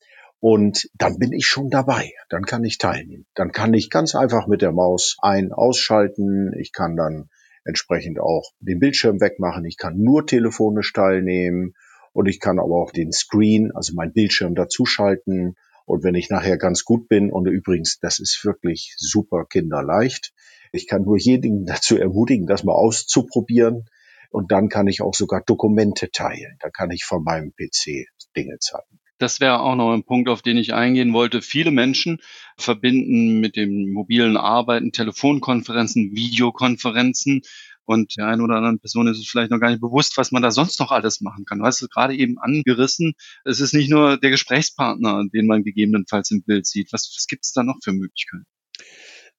Und 0.47 0.91
dann 0.93 1.17
bin 1.17 1.33
ich 1.33 1.47
schon 1.47 1.71
dabei. 1.71 2.11
Dann 2.29 2.45
kann 2.45 2.63
ich 2.63 2.77
teilnehmen. 2.77 3.25
Dann 3.33 3.51
kann 3.51 3.73
ich 3.73 3.89
ganz 3.89 4.13
einfach 4.13 4.45
mit 4.45 4.61
der 4.61 4.71
Maus 4.71 5.17
ein, 5.23 5.51
ausschalten. 5.51 6.53
Ich 6.59 6.71
kann 6.71 6.95
dann 6.95 7.31
entsprechend 7.63 8.19
auch 8.19 8.51
den 8.59 8.77
Bildschirm 8.77 9.19
wegmachen. 9.19 9.65
Ich 9.65 9.79
kann 9.79 9.97
nur 9.97 10.27
telefonisch 10.27 10.93
teilnehmen. 10.93 11.73
Und 12.13 12.27
ich 12.27 12.39
kann 12.39 12.59
aber 12.59 12.75
auch 12.75 12.91
den 12.91 13.11
Screen, 13.11 13.71
also 13.73 13.93
mein 13.95 14.13
Bildschirm 14.13 14.53
dazuschalten 14.53 15.55
und 15.85 16.03
wenn 16.03 16.13
ich 16.13 16.29
nachher 16.29 16.59
ganz 16.59 16.83
gut 16.83 17.07
bin, 17.07 17.31
und 17.31 17.47
übrigens, 17.47 17.97
das 17.99 18.19
ist 18.19 18.45
wirklich 18.45 18.93
super 18.97 19.45
kinderleicht, 19.49 20.31
ich 20.71 20.85
kann 20.87 21.05
nur 21.05 21.17
jeden 21.17 21.65
dazu 21.65 21.97
ermutigen, 21.97 22.45
das 22.45 22.63
mal 22.63 22.75
auszuprobieren. 22.75 23.85
Und 24.29 24.51
dann 24.51 24.69
kann 24.69 24.85
ich 24.85 25.01
auch 25.01 25.15
sogar 25.15 25.41
Dokumente 25.43 26.11
teilen. 26.11 26.57
Da 26.59 26.69
kann 26.69 26.91
ich 26.91 27.03
von 27.03 27.23
meinem 27.23 27.51
PC 27.51 28.05
Dinge 28.35 28.59
zeigen. 28.59 28.99
Das 29.17 29.39
wäre 29.39 29.61
auch 29.61 29.75
noch 29.75 29.93
ein 29.93 30.03
Punkt, 30.03 30.29
auf 30.29 30.41
den 30.41 30.57
ich 30.57 30.73
eingehen 30.73 31.13
wollte. 31.13 31.41
Viele 31.41 31.71
Menschen 31.71 32.19
verbinden 32.57 33.39
mit 33.39 33.55
dem 33.55 33.91
mobilen 33.91 34.35
Arbeiten 34.35 34.91
Telefonkonferenzen, 34.91 36.11
Videokonferenzen 36.15 37.41
und 37.85 38.17
der 38.17 38.27
einen 38.27 38.41
oder 38.41 38.55
anderen 38.55 38.79
Person 38.79 39.07
ist 39.07 39.19
es 39.19 39.27
vielleicht 39.27 39.51
noch 39.51 39.59
gar 39.59 39.69
nicht 39.69 39.81
bewusst, 39.81 40.17
was 40.17 40.31
man 40.31 40.41
da 40.41 40.51
sonst 40.51 40.79
noch 40.79 40.91
alles 40.91 41.21
machen 41.21 41.45
kann. 41.45 41.59
Du 41.59 41.65
hast 41.65 41.81
es 41.81 41.89
gerade 41.89 42.15
eben 42.15 42.39
angerissen. 42.39 43.13
Es 43.45 43.59
ist 43.59 43.73
nicht 43.73 43.89
nur 43.89 44.17
der 44.17 44.31
Gesprächspartner, 44.31 45.23
den 45.31 45.45
man 45.45 45.63
gegebenenfalls 45.63 46.31
im 46.31 46.43
Bild 46.43 46.65
sieht. 46.65 46.91
Was, 46.91 47.13
was 47.15 47.27
gibt 47.27 47.45
es 47.45 47.53
da 47.53 47.63
noch 47.63 47.77
für 47.83 47.93
Möglichkeiten? 47.93 48.45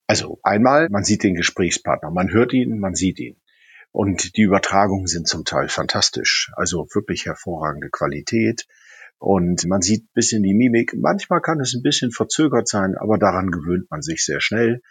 Also 0.06 0.38
einmal, 0.45 0.88
man 0.90 1.02
sieht 1.02 1.25
den 1.25 1.35
Gesprächspartner, 1.35 2.12
man 2.12 2.30
hört 2.30 2.52
ihn, 2.52 2.78
man 2.78 2.95
sieht 2.95 3.18
ihn. 3.18 3.37
Und 3.90 4.37
die 4.37 4.42
Übertragungen 4.42 5.06
sind 5.06 5.26
zum 5.26 5.45
Teil 5.45 5.68
fantastisch. 5.68 6.52
Also 6.54 6.87
wirklich 6.95 7.26
hervorragende 7.26 7.88
Qualität. 7.90 8.66
Und 9.18 9.66
man 9.66 9.80
sieht 9.80 10.04
ein 10.04 10.14
bisschen 10.14 10.42
die 10.42 10.54
Mimik. 10.54 10.94
Manchmal 10.96 11.40
kann 11.40 11.61
es 11.61 11.75
ein 11.75 11.82
bisschen 11.82 12.12
verzögert 12.12 12.68
sein, 12.68 12.96
aber 12.96 13.18
daran 13.18 13.50
gewöhnt 13.50 13.90
man 13.90 14.02
sich 14.02 14.25
sehr 14.25 14.40
schnell. 14.40 14.82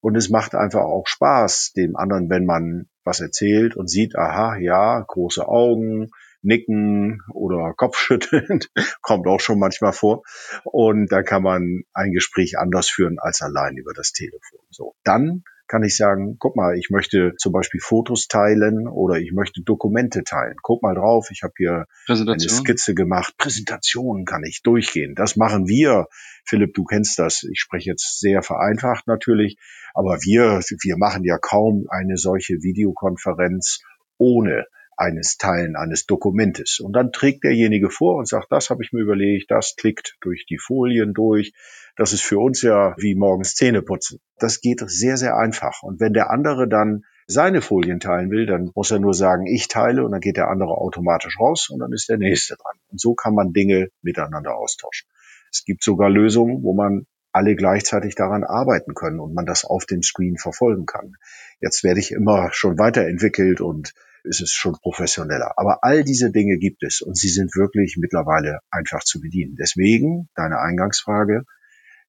Und 0.00 0.16
es 0.16 0.30
macht 0.30 0.54
einfach 0.54 0.82
auch 0.82 1.06
Spaß, 1.06 1.72
dem 1.76 1.96
anderen, 1.96 2.28
wenn 2.28 2.44
man 2.44 2.88
was 3.04 3.20
erzählt 3.20 3.76
und 3.76 3.88
sieht, 3.88 4.16
aha, 4.16 4.56
ja, 4.56 5.00
große 5.00 5.46
Augen, 5.46 6.10
Nicken 6.42 7.22
oder 7.32 7.72
Kopfschütteln, 7.76 8.60
kommt 9.00 9.26
auch 9.28 9.40
schon 9.40 9.58
manchmal 9.58 9.92
vor. 9.92 10.22
Und 10.64 11.10
da 11.12 11.22
kann 11.22 11.42
man 11.42 11.82
ein 11.92 12.12
Gespräch 12.12 12.58
anders 12.58 12.88
führen 12.88 13.18
als 13.20 13.42
allein 13.42 13.76
über 13.76 13.92
das 13.94 14.12
Telefon. 14.12 14.60
So. 14.70 14.94
Dann 15.04 15.44
kann 15.72 15.84
ich 15.84 15.96
sagen, 15.96 16.36
guck 16.38 16.54
mal, 16.54 16.76
ich 16.76 16.90
möchte 16.90 17.32
zum 17.38 17.50
Beispiel 17.50 17.80
Fotos 17.80 18.28
teilen 18.28 18.86
oder 18.86 19.18
ich 19.18 19.32
möchte 19.32 19.62
Dokumente 19.62 20.22
teilen. 20.22 20.56
Guck 20.60 20.82
mal 20.82 20.94
drauf, 20.94 21.28
ich 21.30 21.42
habe 21.42 21.54
hier 21.56 21.86
eine 22.08 22.38
Skizze 22.38 22.94
gemacht. 22.94 23.32
Präsentationen 23.38 24.26
kann 24.26 24.44
ich 24.44 24.60
durchgehen. 24.62 25.14
Das 25.14 25.34
machen 25.36 25.68
wir. 25.68 26.08
Philipp, 26.44 26.74
du 26.74 26.84
kennst 26.84 27.18
das. 27.18 27.44
Ich 27.50 27.58
spreche 27.58 27.88
jetzt 27.88 28.20
sehr 28.20 28.42
vereinfacht 28.42 29.06
natürlich, 29.06 29.56
aber 29.94 30.18
wir, 30.20 30.60
wir 30.60 30.98
machen 30.98 31.24
ja 31.24 31.38
kaum 31.38 31.86
eine 31.88 32.18
solche 32.18 32.62
Videokonferenz 32.62 33.80
ohne 34.18 34.66
eines 35.02 35.36
Teilen 35.36 35.76
eines 35.76 36.06
Dokumentes. 36.06 36.78
Und 36.80 36.92
dann 36.94 37.12
trägt 37.12 37.44
derjenige 37.44 37.90
vor 37.90 38.16
und 38.16 38.28
sagt, 38.28 38.50
das 38.50 38.70
habe 38.70 38.82
ich 38.82 38.92
mir 38.92 39.00
überlegt, 39.00 39.50
das 39.50 39.74
klickt 39.76 40.16
durch 40.20 40.46
die 40.46 40.58
Folien 40.58 41.12
durch. 41.12 41.52
Das 41.96 42.12
ist 42.12 42.22
für 42.22 42.38
uns 42.38 42.62
ja 42.62 42.94
wie 42.98 43.14
morgens 43.14 43.54
Zähne 43.54 43.82
putzen. 43.82 44.20
Das 44.38 44.60
geht 44.60 44.82
sehr, 44.86 45.16
sehr 45.16 45.36
einfach. 45.36 45.82
Und 45.82 46.00
wenn 46.00 46.12
der 46.12 46.30
andere 46.30 46.68
dann 46.68 47.02
seine 47.26 47.62
Folien 47.62 48.00
teilen 48.00 48.30
will, 48.30 48.46
dann 48.46 48.70
muss 48.74 48.90
er 48.90 49.00
nur 49.00 49.14
sagen, 49.14 49.46
ich 49.46 49.68
teile 49.68 50.04
und 50.04 50.12
dann 50.12 50.20
geht 50.20 50.36
der 50.36 50.48
andere 50.48 50.78
automatisch 50.78 51.38
raus 51.40 51.68
und 51.70 51.80
dann 51.80 51.92
ist 51.92 52.08
der 52.08 52.18
nächste 52.18 52.54
dran. 52.54 52.78
Und 52.88 53.00
so 53.00 53.14
kann 53.14 53.34
man 53.34 53.52
Dinge 53.52 53.88
miteinander 54.02 54.56
austauschen. 54.56 55.08
Es 55.50 55.64
gibt 55.64 55.82
sogar 55.82 56.10
Lösungen, 56.10 56.62
wo 56.62 56.74
man 56.74 57.06
alle 57.32 57.56
gleichzeitig 57.56 58.14
daran 58.14 58.44
arbeiten 58.44 58.94
können 58.94 59.18
und 59.18 59.34
man 59.34 59.46
das 59.46 59.64
auf 59.64 59.86
dem 59.86 60.02
Screen 60.02 60.36
verfolgen 60.36 60.86
kann. 60.86 61.16
Jetzt 61.60 61.82
werde 61.82 62.00
ich 62.00 62.12
immer 62.12 62.50
schon 62.52 62.78
weiterentwickelt 62.78 63.60
und 63.60 63.94
ist 64.24 64.40
es 64.40 64.52
schon 64.52 64.74
professioneller. 64.74 65.54
Aber 65.56 65.82
all 65.82 66.04
diese 66.04 66.30
Dinge 66.30 66.58
gibt 66.58 66.82
es 66.82 67.00
und 67.00 67.16
sie 67.16 67.28
sind 67.28 67.54
wirklich 67.56 67.96
mittlerweile 67.98 68.60
einfach 68.70 69.04
zu 69.04 69.20
bedienen. 69.20 69.56
Deswegen 69.56 70.28
deine 70.34 70.60
Eingangsfrage, 70.60 71.44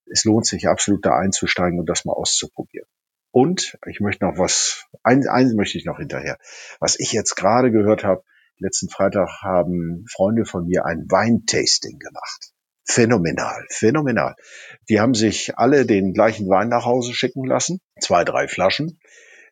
es 0.06 0.24
lohnt 0.24 0.46
sich 0.46 0.68
absolut 0.68 1.06
da 1.06 1.18
einzusteigen 1.18 1.80
und 1.80 1.90
das 1.90 2.06
mal 2.06 2.14
auszuprobieren. 2.14 2.88
Und 3.32 3.78
ich 3.88 4.00
möchte 4.00 4.26
noch 4.26 4.38
was, 4.38 4.86
eins, 5.02 5.28
eins 5.28 5.56
möchte 5.56 5.78
ich 5.78 5.86
noch 5.86 5.98
hinterher. 5.98 6.38
Was 6.80 7.00
ich 7.00 7.12
jetzt 7.14 7.36
gerade 7.36 7.72
gehört 7.72 8.04
habe, 8.04 8.24
letzten 8.60 8.90
Freitag 8.90 9.42
haben 9.42 10.06
Freunde 10.08 10.46
von 10.46 10.68
mir 10.68 10.86
ein 10.86 11.06
Weintasting 11.10 11.98
gemacht. 11.98 12.54
Phänomenal, 12.86 13.66
phänomenal. 13.70 14.36
Die 14.90 15.00
haben 15.00 15.14
sich 15.14 15.58
alle 15.58 15.86
den 15.86 16.14
gleichen 16.14 16.50
Wein 16.50 16.70
nach 16.70 16.86
Hause 16.86 17.14
schicken 17.14 17.46
lassen, 17.46 17.80
zwei, 18.00 18.24
drei 18.24 18.48
Flaschen. 18.48 19.00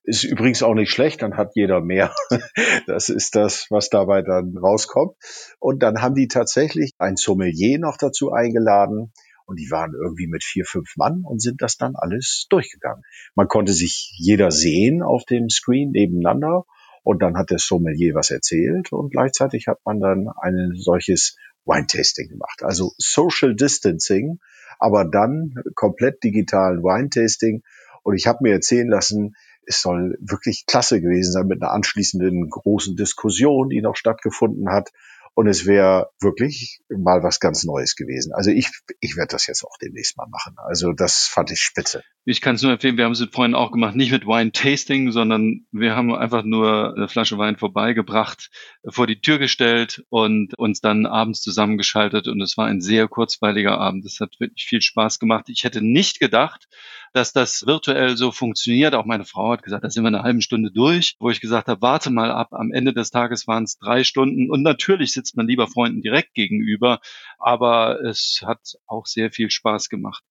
Ist 0.04 0.24
übrigens 0.24 0.64
auch 0.64 0.74
nicht 0.74 0.92
schlecht, 0.92 1.22
dann 1.22 1.38
hat 1.38 1.52
jeder 1.56 1.82
mehr. 1.82 2.14
Das 2.88 3.10
ist 3.10 3.36
das, 3.36 3.68
was 3.70 3.90
dabei 3.90 4.22
dann 4.22 4.58
rauskommt. 4.58 5.16
Und 5.60 5.84
dann 5.84 6.02
haben 6.02 6.16
die 6.16 6.28
tatsächlich 6.28 6.92
ein 6.98 7.16
Sommelier 7.16 7.80
noch 7.80 7.98
dazu 7.98 8.32
eingeladen. 8.32 9.14
Und 9.46 9.60
die 9.60 9.70
waren 9.70 9.94
irgendwie 9.94 10.28
mit 10.28 10.44
vier, 10.44 10.66
fünf 10.66 10.96
Mann 10.98 11.24
und 11.24 11.42
sind 11.42 11.62
das 11.62 11.78
dann 11.78 11.96
alles 11.96 12.48
durchgegangen. 12.50 13.04
Man 13.36 13.48
konnte 13.48 13.74
sich 13.74 14.14
jeder 14.18 14.50
sehen 14.50 15.04
auf 15.04 15.26
dem 15.26 15.50
Screen 15.50 15.92
nebeneinander. 15.92 16.66
Und 17.04 17.22
dann 17.22 17.38
hat 17.38 17.50
der 17.50 17.58
Sommelier 17.58 18.14
was 18.14 18.30
erzählt 18.30 18.92
und 18.92 19.12
gleichzeitig 19.12 19.68
hat 19.68 19.80
man 19.86 20.00
dann 20.00 20.28
ein 20.40 20.74
solches 20.76 21.36
Wine-Tasting 21.66 22.30
gemacht. 22.30 22.64
Also 22.64 22.94
Social 22.98 23.56
Distancing, 23.56 24.40
aber 24.80 25.06
dann 25.06 25.56
komplett 25.76 26.24
digitalen 26.24 26.84
Wine-Tasting. 26.84 27.64
Und 28.04 28.16
ich 28.16 28.28
habe 28.28 28.40
mir 28.42 28.54
erzählen 28.54 28.88
lassen, 28.88 29.36
es 29.66 29.82
soll 29.82 30.18
wirklich 30.22 30.66
klasse 30.66 31.02
gewesen 31.02 31.32
sein 31.32 31.48
mit 31.48 31.62
einer 31.62 31.72
anschließenden 31.72 32.50
großen 32.50 32.96
Diskussion, 32.96 33.70
die 33.70 33.82
noch 33.82 33.96
stattgefunden 33.96 34.70
hat. 34.70 34.90
Und 35.34 35.48
es 35.48 35.66
wäre 35.66 36.10
wirklich 36.20 36.82
mal 36.90 37.24
was 37.24 37.40
ganz 37.40 37.64
Neues 37.64 37.96
gewesen. 37.96 38.34
Also 38.34 38.52
ich, 38.52 38.70
ich 39.00 39.16
werde 39.16 39.32
das 39.32 39.48
jetzt 39.48 39.64
auch 39.64 39.78
demnächst 39.82 40.18
mal 40.18 40.28
machen. 40.28 40.56
Also 40.58 40.92
das 40.92 41.26
fand 41.26 41.52
ich 41.52 41.62
spitze. 41.62 42.04
Ich 42.26 42.42
kann 42.42 42.56
es 42.56 42.62
nur 42.62 42.74
empfehlen, 42.74 42.98
wir 42.98 43.06
haben 43.06 43.14
es 43.14 43.26
vorhin 43.32 43.56
auch 43.56 43.72
gemacht, 43.72 43.96
nicht 43.96 44.12
mit 44.12 44.26
Wine 44.26 44.52
Tasting, 44.52 45.12
sondern 45.12 45.66
wir 45.72 45.96
haben 45.96 46.14
einfach 46.14 46.44
nur 46.44 46.96
eine 46.96 47.08
Flasche 47.08 47.38
Wein 47.38 47.56
vorbeigebracht, 47.56 48.52
vor 48.88 49.08
die 49.08 49.22
Tür 49.22 49.40
gestellt 49.40 50.04
und 50.10 50.54
uns 50.60 50.82
dann 50.82 51.06
abends 51.06 51.42
zusammengeschaltet. 51.42 52.28
Und 52.28 52.42
es 52.42 52.58
war 52.58 52.68
ein 52.68 52.82
sehr 52.82 53.08
kurzweiliger 53.08 53.80
Abend. 53.80 54.04
Das 54.04 54.20
hat 54.20 54.36
wirklich 54.40 54.66
viel 54.66 54.82
Spaß 54.82 55.18
gemacht. 55.18 55.46
Ich 55.48 55.64
hätte 55.64 55.82
nicht 55.82 56.20
gedacht, 56.20 56.68
dass 57.14 57.34
das 57.34 57.66
virtuell 57.66 58.18
so 58.18 58.32
funktioniert. 58.32 58.96
Auch 58.96 59.06
meine 59.06 59.26
Frau 59.26 59.52
hat 59.52 59.64
gesagt, 59.64 59.84
da 59.84 59.90
sind 59.90 60.04
wir 60.04 60.08
eine 60.08 60.24
halbe 60.24 60.42
Stunde 60.42 60.72
durch, 60.72 61.16
wo 61.20 61.30
ich 61.30 61.42
gesagt 61.42 61.68
habe, 61.68 61.82
warte 61.82 62.10
mal 62.10 62.32
ab. 62.32 62.50
Am 62.52 62.72
Ende 62.72 62.94
des 62.94 63.12
Tages 63.12 63.48
waren 63.48 63.64
es 63.64 63.78
drei 63.78 64.04
Stunden 64.04 64.50
und 64.50 64.62
natürlich 64.62 65.14
sitzt 65.14 65.36
man 65.36 65.48
lieber 65.48 65.68
Freunden 65.68 66.02
direkt 66.02 66.34
gegenüber, 66.34 67.00
aber 67.38 68.02
es 68.02 68.42
hat 68.46 68.76
auch 68.88 69.06
sehr 69.06 69.32
viel 69.32 69.50
Spaß 69.50 69.90
gemacht. 69.90 70.24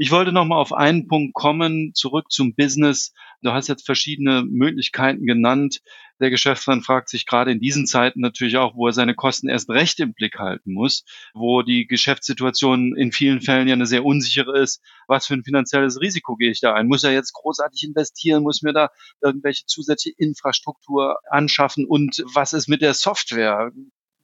Ich 0.00 0.12
wollte 0.12 0.30
noch 0.30 0.44
mal 0.44 0.58
auf 0.58 0.72
einen 0.72 1.08
Punkt 1.08 1.34
kommen, 1.34 1.92
zurück 1.92 2.30
zum 2.30 2.54
Business. 2.54 3.12
Du 3.42 3.50
hast 3.50 3.66
jetzt 3.66 3.84
verschiedene 3.84 4.44
Möglichkeiten 4.44 5.26
genannt. 5.26 5.80
Der 6.20 6.30
Geschäftsmann 6.30 6.82
fragt 6.82 7.08
sich 7.08 7.26
gerade 7.26 7.50
in 7.50 7.58
diesen 7.58 7.84
Zeiten 7.84 8.20
natürlich 8.20 8.58
auch, 8.58 8.76
wo 8.76 8.86
er 8.86 8.92
seine 8.92 9.16
Kosten 9.16 9.48
erst 9.48 9.68
recht 9.70 9.98
im 9.98 10.14
Blick 10.14 10.38
halten 10.38 10.72
muss, 10.72 11.04
wo 11.34 11.62
die 11.62 11.88
Geschäftssituation 11.88 12.96
in 12.96 13.10
vielen 13.10 13.40
Fällen 13.40 13.66
ja 13.66 13.74
eine 13.74 13.86
sehr 13.86 14.04
unsichere 14.04 14.56
ist. 14.60 14.80
Was 15.08 15.26
für 15.26 15.34
ein 15.34 15.42
finanzielles 15.42 16.00
Risiko 16.00 16.36
gehe 16.36 16.52
ich 16.52 16.60
da 16.60 16.74
ein? 16.74 16.86
Muss 16.86 17.02
er 17.02 17.10
jetzt 17.10 17.32
großartig 17.32 17.82
investieren? 17.82 18.44
Muss 18.44 18.62
mir 18.62 18.72
da 18.72 18.90
irgendwelche 19.20 19.66
zusätzliche 19.66 20.14
Infrastruktur 20.16 21.18
anschaffen? 21.28 21.86
Und 21.86 22.24
was 22.32 22.52
ist 22.52 22.68
mit 22.68 22.82
der 22.82 22.94
Software? 22.94 23.72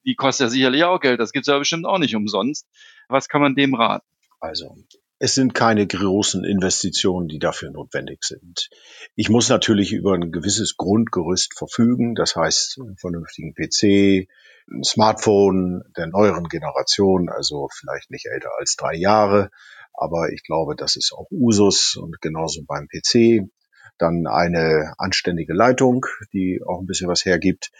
Die 0.06 0.14
kostet 0.14 0.44
ja 0.44 0.50
sicherlich 0.50 0.84
auch 0.84 1.00
Geld. 1.00 1.18
Das 1.18 1.32
gibt's 1.32 1.48
ja 1.48 1.58
bestimmt 1.58 1.84
auch 1.84 1.98
nicht 1.98 2.14
umsonst. 2.14 2.68
Was 3.08 3.28
kann 3.28 3.40
man 3.40 3.56
dem 3.56 3.74
raten? 3.74 4.06
Also 4.38 4.76
es 5.24 5.34
sind 5.34 5.54
keine 5.54 5.86
großen 5.86 6.44
Investitionen, 6.44 7.28
die 7.28 7.38
dafür 7.38 7.70
notwendig 7.70 8.24
sind. 8.24 8.68
Ich 9.14 9.30
muss 9.30 9.48
natürlich 9.48 9.94
über 9.94 10.12
ein 10.12 10.32
gewisses 10.32 10.76
Grundgerüst 10.76 11.56
verfügen, 11.56 12.14
das 12.14 12.36
heißt 12.36 12.78
einen 12.78 12.98
vernünftigen 12.98 13.54
PC, 13.54 14.28
ein 14.70 14.84
Smartphone 14.84 15.82
der 15.96 16.08
neueren 16.08 16.44
Generation, 16.44 17.30
also 17.30 17.70
vielleicht 17.72 18.10
nicht 18.10 18.26
älter 18.26 18.50
als 18.58 18.76
drei 18.76 18.96
Jahre, 18.96 19.48
aber 19.94 20.30
ich 20.30 20.42
glaube, 20.44 20.76
das 20.76 20.94
ist 20.94 21.14
auch 21.14 21.30
Usus 21.30 21.96
und 21.96 22.20
genauso 22.20 22.62
beim 22.66 22.86
PC. 22.86 23.48
dann 23.96 24.26
eine 24.26 24.92
anständige 24.98 25.54
Leitung, 25.54 26.04
die 26.34 26.60
auch 26.66 26.80
ein 26.80 26.86
bisschen 26.86 27.08
was 27.08 27.24
hergibt. 27.24 27.70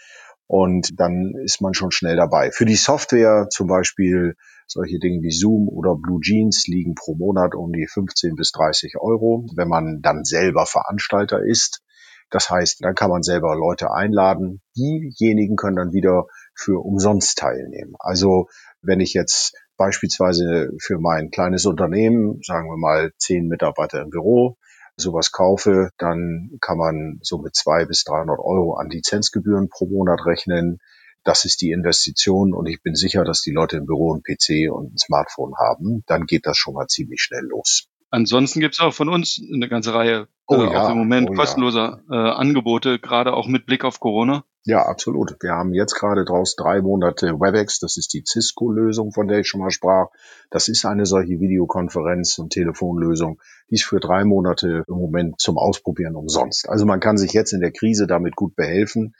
Und 0.47 0.99
dann 0.99 1.33
ist 1.43 1.61
man 1.61 1.73
schon 1.73 1.91
schnell 1.91 2.15
dabei. 2.15 2.51
Für 2.51 2.65
die 2.65 2.75
Software 2.75 3.47
zum 3.49 3.67
Beispiel 3.67 4.35
solche 4.67 4.99
Dinge 4.99 5.21
wie 5.21 5.31
Zoom 5.31 5.67
oder 5.69 5.95
Blue 5.95 6.21
Jeans 6.21 6.67
liegen 6.67 6.95
pro 6.95 7.15
Monat 7.15 7.55
um 7.55 7.71
die 7.71 7.87
15 7.87 8.35
bis 8.35 8.51
30 8.51 8.95
Euro, 8.99 9.45
wenn 9.55 9.67
man 9.67 10.01
dann 10.01 10.23
selber 10.23 10.65
Veranstalter 10.65 11.43
ist. 11.43 11.81
Das 12.29 12.49
heißt, 12.49 12.83
dann 12.83 12.95
kann 12.95 13.11
man 13.11 13.23
selber 13.23 13.55
Leute 13.55 13.91
einladen. 13.91 14.61
Diejenigen 14.75 15.55
können 15.55 15.75
dann 15.75 15.93
wieder 15.93 16.25
für 16.55 16.83
umsonst 16.83 17.37
teilnehmen. 17.37 17.93
Also 17.99 18.47
wenn 18.81 18.99
ich 18.99 19.13
jetzt 19.13 19.55
beispielsweise 19.77 20.71
für 20.79 20.99
mein 20.99 21.29
kleines 21.29 21.65
Unternehmen, 21.65 22.39
sagen 22.43 22.67
wir 22.69 22.77
mal 22.77 23.11
zehn 23.17 23.47
Mitarbeiter 23.47 24.01
im 24.01 24.09
Büro, 24.09 24.57
sowas 24.97 25.31
kaufe, 25.31 25.89
dann 25.97 26.57
kann 26.61 26.77
man 26.77 27.19
so 27.21 27.37
mit 27.37 27.55
zwei 27.55 27.85
bis 27.85 28.03
300 28.03 28.39
Euro 28.39 28.75
an 28.75 28.89
Lizenzgebühren 28.89 29.69
pro 29.69 29.87
Monat 29.87 30.25
rechnen. 30.25 30.79
Das 31.23 31.45
ist 31.45 31.61
die 31.61 31.71
Investition 31.71 32.53
und 32.53 32.67
ich 32.67 32.81
bin 32.81 32.95
sicher, 32.95 33.23
dass 33.23 33.41
die 33.41 33.51
Leute 33.51 33.77
im 33.77 33.85
Büro 33.85 34.13
einen 34.13 34.23
PC 34.23 34.71
und 34.71 34.93
ein 34.93 34.97
Smartphone 34.97 35.53
haben. 35.57 36.03
Dann 36.05 36.25
geht 36.25 36.45
das 36.45 36.57
schon 36.57 36.75
mal 36.75 36.87
ziemlich 36.87 37.21
schnell 37.21 37.45
los. 37.49 37.89
Ansonsten 38.11 38.59
gibt 38.59 38.75
es 38.75 38.79
auch 38.79 38.93
von 38.93 39.09
uns 39.09 39.41
eine 39.53 39.67
ganze 39.67 39.93
Reihe 39.93 40.27
oh, 40.47 40.55
äh, 40.55 40.71
ja, 40.71 40.91
im 40.91 40.97
Moment 40.97 41.29
oh, 41.31 41.33
kostenloser 41.33 42.01
ja. 42.09 42.27
äh, 42.27 42.31
Angebote, 42.31 42.99
gerade 42.99 43.33
auch 43.33 43.47
mit 43.47 43.65
Blick 43.65 43.83
auf 43.83 43.99
Corona. 43.99 44.45
Ja, 44.67 44.81
absolut. 44.81 45.35
Wir 45.41 45.51
haben 45.51 45.75
jetzt 45.75 45.93
gerade 45.93 46.25
draus 46.25 46.55
drei 46.55 46.81
Monate 46.81 47.39
WebEx, 47.39 47.77
das 47.77 47.97
ist 47.97 48.15
die 48.15 48.23
Cisco-Lösung, 48.25 49.11
von 49.11 49.27
der 49.27 49.39
ich 49.39 49.47
schon 49.47 49.61
mal 49.61 49.69
sprach. 49.69 50.07
Das 50.49 50.69
ist 50.69 50.85
eine 50.85 51.05
solche 51.05 51.35
Videokonferenz- 51.35 52.39
und 52.39 52.49
Telefonlösung, 52.49 53.39
die 53.69 53.75
ist 53.75 53.83
für 53.83 53.99
drei 53.99 54.23
Monate 54.23 54.83
im 54.87 54.95
Moment 54.95 55.39
zum 55.39 55.59
Ausprobieren 55.59 56.15
umsonst. 56.15 56.67
Also 56.67 56.87
man 56.87 56.99
kann 56.99 57.17
sich 57.17 57.31
jetzt 57.31 57.53
in 57.53 57.61
der 57.61 57.71
Krise 57.71 58.07
damit 58.07 58.35
gut 58.35 58.55
behelfen. 58.55 59.13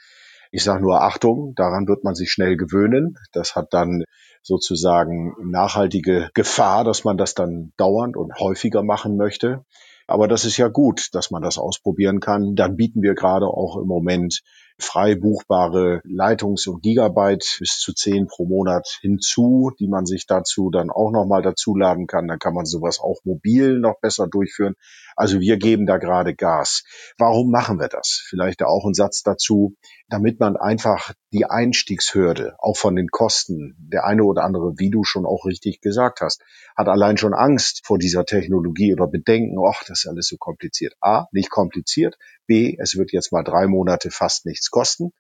Ich 0.52 0.64
sage 0.64 0.82
nur 0.82 1.04
Achtung, 1.04 1.54
daran 1.56 1.88
wird 1.88 2.04
man 2.04 2.16
sich 2.16 2.32
schnell 2.32 2.58
gewöhnen. 2.58 3.20
Das 3.32 3.56
hat 3.56 3.72
dann 3.72 4.04
sozusagen 4.42 5.36
nachhaltige 5.44 6.32
Gefahr, 6.34 6.84
dass 6.84 7.04
man 7.04 7.18
das 7.18 7.36
dann 7.36 7.72
dauernd 7.78 8.18
und 8.18 8.40
häufiger 8.40 8.82
machen 8.82 9.16
möchte. 9.16 9.64
Aber 10.08 10.28
das 10.28 10.46
ist 10.46 10.58
ja 10.58 10.70
gut, 10.70 11.10
dass 11.14 11.30
man 11.30 11.42
das 11.42 11.58
ausprobieren 11.58 12.20
kann. 12.20 12.56
Dann 12.56 12.76
bieten 12.76 13.02
wir 13.02 13.14
gerade 13.16 13.48
auch 13.48 13.78
im 13.78 13.88
Moment 13.88 14.42
frei 14.78 15.16
buchbare 15.16 16.02
Leitungs- 16.04 16.68
und 16.68 16.82
Gigabyte 16.82 17.58
bis 17.60 17.80
zu 17.80 17.94
zehn 17.94 18.28
pro 18.28 18.46
Monat 18.46 19.00
hinzu, 19.02 19.72
die 19.80 19.88
man 19.88 20.06
sich 20.06 20.28
dazu 20.28 20.70
dann 20.70 20.90
auch 20.90 21.12
nochmal 21.12 21.42
dazuladen 21.42 22.08
kann. 22.08 22.28
Dann 22.28 22.40
kann 22.40 22.54
man 22.54 22.66
sowas 22.66 23.00
auch 23.00 23.20
mobil 23.24 23.80
noch 23.80 24.00
besser 24.02 24.28
durchführen. 24.28 24.76
Also 25.16 25.40
wir 25.40 25.58
geben 25.58 25.86
da 25.86 25.98
gerade 25.98 26.36
Gas. 26.36 26.84
Warum 27.18 27.50
machen 27.50 27.80
wir 27.80 27.88
das? 27.88 28.24
Vielleicht 28.28 28.64
auch 28.64 28.86
ein 28.86 28.94
Satz 28.94 29.24
dazu, 29.24 29.76
damit 30.10 30.40
man 30.40 30.58
einfach 30.58 31.14
die 31.32 31.46
Einstiegshürde, 31.46 32.56
auch 32.60 32.78
von 32.78 32.96
den 32.96 33.08
Kosten, 33.08 33.76
der 33.80 34.06
eine 34.06 34.24
oder 34.24 34.44
andere, 34.44 34.74
wie 34.78 34.90
du 34.90 35.04
schon 35.04 35.26
auch 35.26 35.46
richtig 35.46 35.82
gesagt 35.82 36.22
hast, 36.22 36.42
hat 36.76 36.88
allein 36.88 37.18
schon 37.18 37.34
Angst 37.34 37.82
vor 37.86 37.98
dieser 37.98 38.26
Technologie 38.26 38.94
oder 38.94 39.08
Bedenken, 39.08 39.58
ach, 39.66 39.84
das 39.88 40.04
ist 40.04 40.08
alles 40.08 40.28
so 40.28 40.38
kompliziert. 40.38 40.96
A, 41.00 41.28
nicht 41.32 41.50
kompliziert. 41.50 42.18
B, 42.46 42.78
es 42.80 42.98
wird 42.98 43.12
jetzt 43.14 43.32
mal 43.32 43.44
drei 43.44 43.68
Monate 43.68 44.12
fast 44.12 44.46
nichts 44.46 44.70
kosten. 44.70 45.14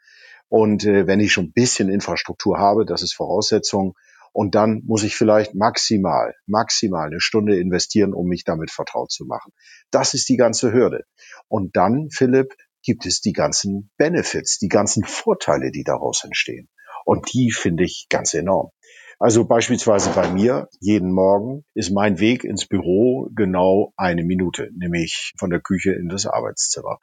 Und 0.47 0.85
äh, 0.85 1.07
wenn 1.07 1.19
ich 1.19 1.31
schon 1.31 1.45
ein 1.45 1.53
bisschen 1.53 1.89
Infrastruktur 1.89 2.59
habe, 2.59 2.85
das 2.85 3.01
ist 3.01 3.15
Voraussetzung, 3.15 3.95
und 4.35 4.53
dann 4.53 4.81
muss 4.85 5.03
ich 5.03 5.15
vielleicht 5.15 5.55
maximal, 5.55 6.33
maximal 6.45 7.07
eine 7.07 7.21
Stunde 7.21 7.57
investieren, 7.57 8.13
um 8.13 8.27
mich 8.27 8.43
damit 8.43 8.69
vertraut 8.69 9.09
zu 9.09 9.23
machen. 9.23 9.53
Das 9.91 10.13
ist 10.13 10.27
die 10.27 10.35
ganze 10.35 10.73
Hürde. 10.73 11.05
Und 11.47 11.77
dann, 11.77 12.09
Philipp, 12.11 12.53
gibt 12.83 13.05
es 13.05 13.21
die 13.21 13.31
ganzen 13.31 13.91
Benefits, 13.97 14.59
die 14.59 14.67
ganzen 14.67 15.05
Vorteile, 15.05 15.71
die 15.71 15.85
daraus 15.85 16.25
entstehen. 16.25 16.67
Und 17.05 17.31
die 17.31 17.49
finde 17.49 17.85
ich 17.85 18.07
ganz 18.09 18.33
enorm. 18.33 18.71
Also 19.19 19.45
beispielsweise 19.45 20.09
bei 20.09 20.29
mir, 20.29 20.67
jeden 20.81 21.13
Morgen 21.13 21.63
ist 21.73 21.91
mein 21.91 22.19
Weg 22.19 22.43
ins 22.43 22.67
Büro 22.67 23.29
genau 23.33 23.93
eine 23.95 24.25
Minute, 24.25 24.69
nämlich 24.75 25.31
von 25.39 25.49
der 25.49 25.61
Küche 25.61 25.93
in 25.93 26.09
das 26.09 26.25
Arbeitszimmer. 26.25 26.99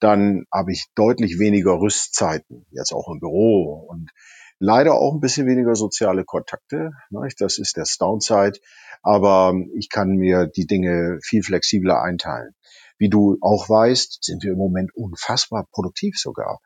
Dann 0.00 0.46
habe 0.52 0.72
ich 0.72 0.86
deutlich 0.96 1.38
weniger 1.38 1.78
Rüstzeiten, 1.78 2.66
jetzt 2.72 2.92
auch 2.92 3.08
im 3.08 3.20
Büro 3.20 3.86
und 3.88 4.10
Leider 4.64 4.94
auch 4.94 5.12
ein 5.12 5.18
bisschen 5.18 5.48
weniger 5.48 5.74
soziale 5.74 6.24
Kontakte. 6.24 6.92
Ne? 7.10 7.28
Das 7.40 7.58
ist 7.58 7.76
der 7.76 7.84
Downside. 7.98 8.60
Aber 9.02 9.54
ich 9.74 9.88
kann 9.88 10.10
mir 10.10 10.46
die 10.46 10.66
Dinge 10.66 11.18
viel 11.24 11.42
flexibler 11.42 12.00
einteilen. 12.00 12.54
Wie 12.96 13.08
du 13.08 13.38
auch 13.40 13.68
weißt, 13.68 14.22
sind 14.22 14.44
wir 14.44 14.52
im 14.52 14.58
Moment 14.58 14.94
unfassbar 14.94 15.66
produktiv 15.72 16.16
sogar, 16.16 16.60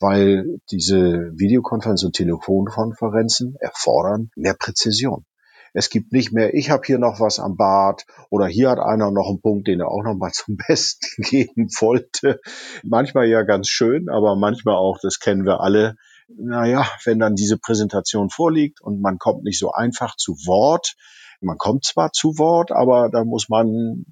weil 0.00 0.60
diese 0.70 1.30
Videokonferenzen 1.34 2.06
und 2.06 2.16
Telefonkonferenzen 2.16 3.56
erfordern 3.60 4.30
mehr 4.34 4.54
Präzision. 4.58 5.26
Es 5.74 5.90
gibt 5.90 6.10
nicht 6.10 6.32
mehr, 6.32 6.54
ich 6.54 6.70
habe 6.70 6.84
hier 6.86 6.98
noch 6.98 7.20
was 7.20 7.38
am 7.38 7.56
Bad 7.58 8.06
oder 8.30 8.46
hier 8.46 8.70
hat 8.70 8.78
einer 8.78 9.10
noch 9.10 9.28
einen 9.28 9.42
Punkt, 9.42 9.68
den 9.68 9.80
er 9.80 9.88
auch 9.88 10.02
noch 10.02 10.14
mal 10.14 10.32
zum 10.32 10.56
Besten 10.56 11.22
geben 11.22 11.68
wollte. 11.80 12.40
Manchmal 12.82 13.26
ja 13.26 13.42
ganz 13.42 13.68
schön, 13.68 14.08
aber 14.08 14.36
manchmal 14.36 14.76
auch, 14.76 14.98
das 15.02 15.18
kennen 15.18 15.44
wir 15.44 15.60
alle, 15.60 15.96
naja, 16.38 16.86
wenn 17.04 17.18
dann 17.18 17.34
diese 17.34 17.58
Präsentation 17.58 18.30
vorliegt 18.30 18.80
und 18.80 19.00
man 19.00 19.18
kommt 19.18 19.44
nicht 19.44 19.58
so 19.58 19.72
einfach 19.72 20.16
zu 20.16 20.32
Wort, 20.46 20.94
man 21.40 21.58
kommt 21.58 21.84
zwar 21.84 22.12
zu 22.12 22.38
Wort, 22.38 22.70
aber 22.70 23.08
da 23.10 23.24
muss 23.24 23.48
man 23.48 24.04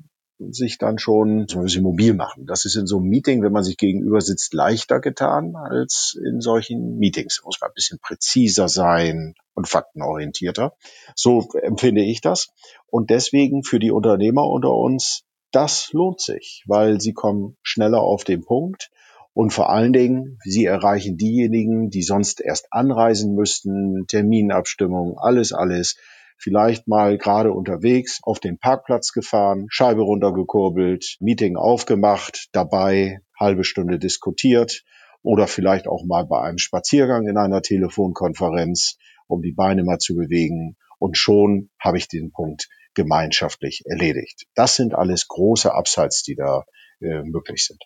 sich 0.49 0.79
dann 0.79 0.99
schon 0.99 1.47
so 1.49 1.59
ein 1.59 1.65
bisschen 1.65 1.83
mobil 1.83 2.15
machen. 2.15 2.47
Das 2.47 2.65
ist 2.65 2.75
in 2.77 2.87
so 2.87 2.97
einem 2.97 3.09
Meeting, 3.09 3.43
wenn 3.43 3.53
man 3.53 3.63
sich 3.63 3.77
gegenüber 3.77 4.21
sitzt, 4.21 4.55
leichter 4.55 5.01
getan 5.01 5.55
als 5.55 6.19
in 6.19 6.41
solchen 6.41 6.97
Meetings. 6.97 7.41
Da 7.41 7.47
muss 7.47 7.61
man 7.61 7.71
ein 7.71 7.75
bisschen 7.75 7.99
präziser 8.01 8.69
sein 8.69 9.35
und 9.55 9.69
faktenorientierter. 9.69 10.75
So 11.15 11.47
empfinde 11.63 12.03
ich 12.03 12.21
das. 12.21 12.49
Und 12.87 13.11
deswegen 13.11 13.65
für 13.65 13.79
die 13.79 13.91
Unternehmer 13.91 14.49
unter 14.49 14.75
uns, 14.75 15.25
das 15.53 15.93
lohnt 15.93 16.21
sich, 16.21 16.65
weil 16.67 17.01
sie 17.01 17.13
kommen 17.13 17.57
schneller 17.63 18.01
auf 18.01 18.25
den 18.25 18.43
Punkt 18.43 18.91
und 19.33 19.53
vor 19.53 19.71
allen 19.71 19.93
Dingen, 19.93 20.39
sie 20.45 20.65
erreichen 20.65 21.17
diejenigen, 21.17 21.91
die 21.91 22.03
sonst 22.03 22.41
erst 22.41 22.73
anreisen 22.73 23.35
müssten, 23.35 24.07
Terminabstimmung, 24.09 25.17
alles, 25.19 25.53
alles. 25.53 25.97
Vielleicht 26.37 26.89
mal 26.89 27.19
gerade 27.19 27.53
unterwegs 27.53 28.21
auf 28.23 28.41
den 28.41 28.59
Parkplatz 28.59 29.13
gefahren, 29.13 29.67
Scheibe 29.69 30.03
runtergekurbelt, 30.03 31.17
Meeting 31.21 31.57
aufgemacht, 31.57 32.49
dabei 32.53 33.21
halbe 33.39 33.63
Stunde 33.63 33.99
diskutiert 33.99 34.83
oder 35.23 35.47
vielleicht 35.47 35.87
auch 35.87 36.05
mal 36.05 36.25
bei 36.25 36.41
einem 36.41 36.59
Spaziergang 36.59 37.27
in 37.29 37.37
einer 37.37 37.63
Telefonkonferenz, 37.63 38.97
um 39.27 39.43
die 39.43 39.53
Beine 39.53 39.85
mal 39.85 39.99
zu 39.99 40.15
bewegen. 40.15 40.77
Und 40.99 41.17
schon 41.17 41.71
habe 41.79 41.99
ich 41.99 42.09
den 42.09 42.33
Punkt 42.33 42.69
gemeinschaftlich 42.95 43.83
erledigt. 43.87 44.47
Das 44.55 44.77
sind 44.77 44.95
alles 44.95 45.29
große 45.29 45.73
Upsides, 45.73 46.23
die 46.23 46.35
da 46.35 46.65
äh, 47.01 47.23
möglich 47.23 47.65
sind. 47.65 47.85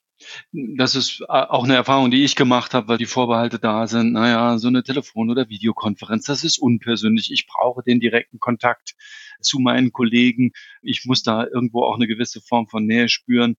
Das 0.53 0.95
ist 0.95 1.21
äh, 1.23 1.25
auch 1.27 1.65
eine 1.65 1.75
Erfahrung, 1.75 2.11
die 2.11 2.25
ich 2.25 2.37
gemacht 2.37 2.75
habe, 2.75 2.89
weil 2.89 2.99
die 2.99 3.07
Vorbehalte 3.07 3.59
da 3.59 3.87
sind. 3.87 4.13
Naja, 4.13 4.59
so 4.59 4.69
eine 4.69 4.83
Telefon- 4.83 5.31
oder 5.31 5.49
Videokonferenz, 5.49 6.25
das 6.27 6.45
ist 6.45 6.59
unpersönlich. 6.59 7.31
Ich 7.33 7.47
brauche 7.47 7.83
den 7.83 8.01
direkten 8.01 8.39
Kontakt 8.39 8.95
zu 9.41 9.59
meinen 9.59 9.93
Kollegen. 9.93 10.53
Ich 10.83 11.05
muss 11.05 11.23
da 11.23 11.47
irgendwo 11.47 11.83
auch 11.83 11.97
eine 11.97 12.07
gewisse 12.07 12.41
Form 12.41 12.69
von 12.69 12.87
Nähe 12.87 13.09
spüren. 13.09 13.57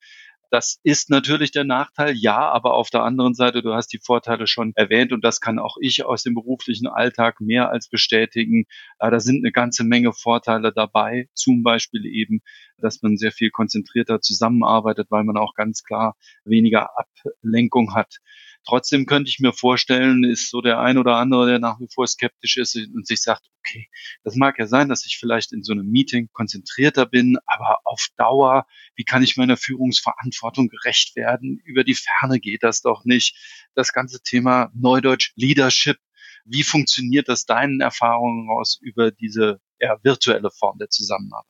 Das 0.55 0.79
ist 0.83 1.09
natürlich 1.09 1.51
der 1.51 1.65
Nachteil, 1.65 2.15
ja, 2.15 2.37
aber 2.49 2.75
auf 2.75 2.89
der 2.89 3.03
anderen 3.03 3.33
Seite, 3.33 3.61
du 3.61 3.73
hast 3.73 3.91
die 3.91 3.99
Vorteile 4.01 4.47
schon 4.47 4.71
erwähnt 4.75 5.11
und 5.11 5.21
das 5.21 5.41
kann 5.41 5.59
auch 5.59 5.75
ich 5.81 6.05
aus 6.05 6.23
dem 6.23 6.33
beruflichen 6.33 6.87
Alltag 6.87 7.41
mehr 7.41 7.71
als 7.71 7.89
bestätigen. 7.89 8.63
Da 8.97 9.19
sind 9.19 9.43
eine 9.43 9.51
ganze 9.51 9.83
Menge 9.83 10.13
Vorteile 10.13 10.71
dabei, 10.71 11.27
zum 11.33 11.61
Beispiel 11.61 12.05
eben, 12.05 12.39
dass 12.77 13.01
man 13.01 13.17
sehr 13.17 13.33
viel 13.33 13.51
konzentrierter 13.51 14.21
zusammenarbeitet, 14.21 15.07
weil 15.09 15.25
man 15.25 15.35
auch 15.35 15.55
ganz 15.55 15.83
klar 15.83 16.15
weniger 16.45 16.89
Ablenkung 16.97 17.93
hat. 17.93 18.19
Trotzdem 18.67 19.05
könnte 19.05 19.29
ich 19.29 19.39
mir 19.39 19.53
vorstellen, 19.53 20.23
ist 20.23 20.49
so 20.49 20.61
der 20.61 20.79
ein 20.79 20.97
oder 20.97 21.17
andere, 21.17 21.47
der 21.47 21.59
nach 21.59 21.79
wie 21.79 21.87
vor 21.93 22.07
skeptisch 22.07 22.57
ist 22.57 22.75
und 22.75 23.05
sich 23.05 23.21
sagt, 23.21 23.47
okay, 23.59 23.87
das 24.23 24.35
mag 24.35 24.57
ja 24.57 24.65
sein, 24.65 24.89
dass 24.89 25.05
ich 25.05 25.17
vielleicht 25.19 25.53
in 25.53 25.63
so 25.63 25.73
einem 25.73 25.87
Meeting 25.87 26.29
konzentrierter 26.33 27.05
bin, 27.05 27.37
aber 27.45 27.77
auf 27.83 28.07
Dauer, 28.17 28.65
wie 28.95 29.03
kann 29.03 29.23
ich 29.23 29.37
meiner 29.37 29.57
Führungsverantwortung 29.57 30.67
gerecht 30.67 31.15
werden? 31.15 31.61
Über 31.63 31.83
die 31.83 31.95
Ferne 31.95 32.39
geht 32.39 32.63
das 32.63 32.81
doch 32.81 33.05
nicht. 33.05 33.37
Das 33.75 33.93
ganze 33.93 34.21
Thema 34.21 34.71
Neudeutsch 34.73 35.31
Leadership, 35.35 35.97
wie 36.45 36.63
funktioniert 36.63 37.27
das 37.27 37.45
deinen 37.45 37.81
Erfahrungen 37.81 38.49
raus 38.49 38.79
über 38.81 39.11
diese 39.11 39.59
eher 39.79 39.99
virtuelle 40.03 40.49
Form 40.51 40.77
der 40.77 40.89
Zusammenarbeit? 40.89 41.45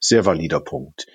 Sehr 0.00 0.24
valider 0.24 0.60
Punkt. 0.60 1.06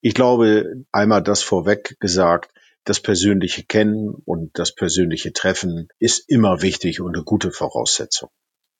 Ich 0.00 0.14
glaube, 0.14 0.84
einmal 0.92 1.22
das 1.22 1.42
vorweg 1.42 1.96
gesagt, 2.00 2.52
das 2.84 3.00
persönliche 3.00 3.64
Kennen 3.64 4.10
und 4.24 4.58
das 4.58 4.74
persönliche 4.74 5.32
Treffen 5.32 5.88
ist 5.98 6.28
immer 6.28 6.62
wichtig 6.62 7.00
und 7.00 7.14
eine 7.14 7.24
gute 7.24 7.52
Voraussetzung. 7.52 8.30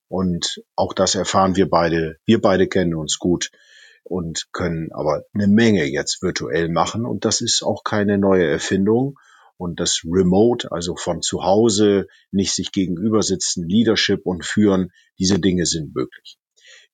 Und 0.08 0.62
auch 0.76 0.92
das 0.94 1.14
erfahren 1.14 1.56
wir 1.56 1.68
beide. 1.70 2.16
Wir 2.26 2.40
beide 2.40 2.68
kennen 2.68 2.94
uns 2.94 3.18
gut. 3.18 3.50
und 4.04 4.48
können 4.52 4.90
aber 4.92 5.24
eine 5.34 5.46
Menge 5.46 5.84
jetzt 5.84 6.22
virtuell 6.22 6.68
machen. 6.68 7.04
Und 7.04 7.24
das 7.24 7.40
ist 7.40 7.62
auch 7.62 7.84
keine 7.84 8.18
neue 8.18 8.46
Erfindung. 8.46 9.18
Und 9.56 9.78
das 9.78 10.02
Remote, 10.04 10.72
also 10.72 10.96
von 10.96 11.20
zu 11.22 11.44
Hause, 11.44 12.06
nicht 12.30 12.54
sich 12.54 12.72
gegenüber 12.72 13.22
sitzen, 13.22 13.68
Leadership 13.68 14.24
und 14.24 14.44
führen, 14.44 14.90
diese 15.18 15.38
Dinge 15.38 15.66
sind 15.66 15.94
möglich. 15.94 16.38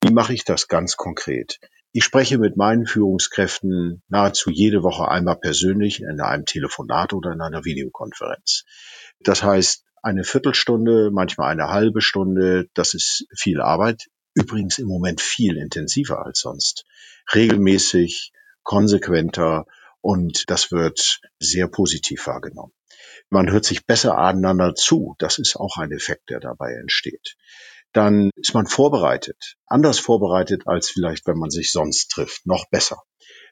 Wie 0.02 0.12
mache 0.12 0.34
ich 0.34 0.44
das 0.44 0.66
ganz 0.68 0.96
konkret? 0.96 1.60
Ich 1.96 2.04
spreche 2.04 2.36
mit 2.36 2.58
meinen 2.58 2.84
Führungskräften 2.84 4.02
nahezu 4.08 4.50
jede 4.50 4.82
Woche 4.82 5.08
einmal 5.08 5.36
persönlich 5.36 6.02
in 6.02 6.20
einem 6.20 6.44
Telefonat 6.44 7.14
oder 7.14 7.32
in 7.32 7.40
einer 7.40 7.64
Videokonferenz. 7.64 8.66
Das 9.20 9.42
heißt, 9.42 9.82
eine 10.02 10.22
Viertelstunde, 10.22 11.10
manchmal 11.10 11.50
eine 11.50 11.70
halbe 11.70 12.02
Stunde, 12.02 12.68
das 12.74 12.92
ist 12.92 13.26
viel 13.34 13.62
Arbeit. 13.62 14.08
Übrigens 14.34 14.78
im 14.78 14.88
Moment 14.88 15.22
viel 15.22 15.56
intensiver 15.56 16.26
als 16.26 16.40
sonst. 16.40 16.84
Regelmäßig, 17.34 18.30
konsequenter 18.62 19.64
und 20.02 20.50
das 20.50 20.70
wird 20.70 21.20
sehr 21.38 21.66
positiv 21.66 22.26
wahrgenommen. 22.26 22.74
Man 23.30 23.50
hört 23.50 23.64
sich 23.64 23.86
besser 23.86 24.18
aneinander 24.18 24.74
zu. 24.74 25.14
Das 25.18 25.38
ist 25.38 25.56
auch 25.56 25.78
ein 25.78 25.92
Effekt, 25.92 26.28
der 26.28 26.40
dabei 26.40 26.74
entsteht 26.74 27.38
dann 27.96 28.30
ist 28.36 28.52
man 28.52 28.66
vorbereitet. 28.66 29.56
Anders 29.66 29.98
vorbereitet 29.98 30.64
als 30.66 30.90
vielleicht, 30.90 31.26
wenn 31.26 31.38
man 31.38 31.48
sich 31.48 31.72
sonst 31.72 32.08
trifft. 32.08 32.46
Noch 32.46 32.68
besser. 32.68 33.02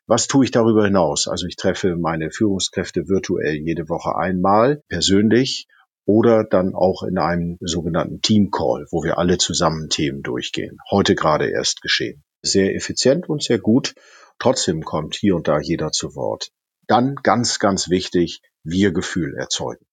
Was 0.06 0.26
tue 0.26 0.44
ich 0.44 0.50
darüber 0.50 0.84
hinaus? 0.84 1.28
Also 1.28 1.46
ich 1.46 1.56
treffe 1.56 1.96
meine 1.96 2.30
Führungskräfte 2.30 3.08
virtuell 3.08 3.54
jede 3.54 3.88
Woche 3.88 4.16
einmal 4.16 4.82
persönlich 4.88 5.66
oder 6.04 6.44
dann 6.44 6.74
auch 6.74 7.04
in 7.04 7.16
einem 7.16 7.56
sogenannten 7.62 8.20
Team 8.20 8.50
Call, 8.50 8.86
wo 8.90 9.02
wir 9.02 9.16
alle 9.16 9.38
zusammen 9.38 9.88
Themen 9.88 10.22
durchgehen. 10.22 10.76
Heute 10.90 11.14
gerade 11.14 11.48
erst 11.48 11.80
geschehen. 11.80 12.22
Sehr 12.42 12.74
effizient 12.74 13.30
und 13.30 13.42
sehr 13.42 13.58
gut. 13.58 13.94
Trotzdem 14.38 14.82
kommt 14.82 15.14
hier 15.14 15.36
und 15.36 15.48
da 15.48 15.58
jeder 15.58 15.90
zu 15.90 16.14
Wort. 16.16 16.50
Dann 16.86 17.14
ganz, 17.22 17.58
ganz 17.58 17.88
wichtig, 17.88 18.42
Wir-Gefühl 18.62 19.36
erzeugen 19.38 19.86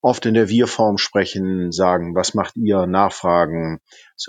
oft 0.00 0.26
in 0.26 0.34
der 0.34 0.48
Wir-Form 0.48 0.98
sprechen, 0.98 1.72
sagen, 1.72 2.14
was 2.14 2.34
macht 2.34 2.56
ihr, 2.56 2.86
nachfragen, 2.86 3.80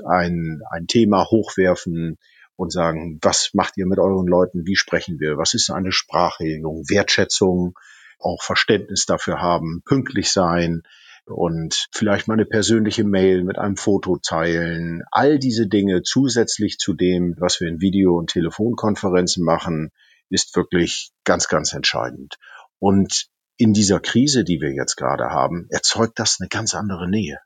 ein, 0.07 0.61
ein 0.71 0.87
Thema 0.87 1.25
hochwerfen 1.29 2.17
und 2.55 2.71
sagen, 2.71 3.19
was 3.21 3.51
macht 3.53 3.77
ihr 3.77 3.85
mit 3.85 3.99
euren 3.99 4.27
Leuten, 4.27 4.65
wie 4.65 4.75
sprechen 4.75 5.19
wir, 5.19 5.37
was 5.37 5.53
ist 5.53 5.69
eine 5.69 5.91
Sprachregelung, 5.91 6.83
Wertschätzung, 6.89 7.77
auch 8.19 8.43
Verständnis 8.43 9.05
dafür 9.05 9.41
haben, 9.41 9.81
pünktlich 9.85 10.31
sein 10.31 10.83
und 11.25 11.87
vielleicht 11.91 12.27
mal 12.27 12.33
eine 12.33 12.45
persönliche 12.45 13.03
Mail 13.03 13.43
mit 13.43 13.57
einem 13.57 13.77
Foto 13.77 14.17
teilen. 14.17 15.03
All 15.11 15.39
diese 15.39 15.67
Dinge 15.67 16.01
zusätzlich 16.01 16.79
zu 16.79 16.93
dem, 16.93 17.35
was 17.39 17.61
wir 17.61 17.67
in 17.67 17.81
Video- 17.81 18.17
und 18.17 18.31
Telefonkonferenzen 18.31 19.43
machen, 19.45 19.91
ist 20.29 20.55
wirklich 20.55 21.11
ganz, 21.23 21.47
ganz 21.47 21.73
entscheidend. 21.73 22.37
Und 22.79 23.29
in 23.59 23.73
dieser 23.73 23.99
Krise, 23.99 24.45
die 24.45 24.61
wir 24.61 24.71
jetzt 24.71 24.95
gerade 24.95 25.25
haben, 25.25 25.67
erzeugt 25.69 26.17
das 26.17 26.37
eine 26.39 26.47
ganz 26.47 26.73
andere 26.73 27.09
Nähe. 27.09 27.39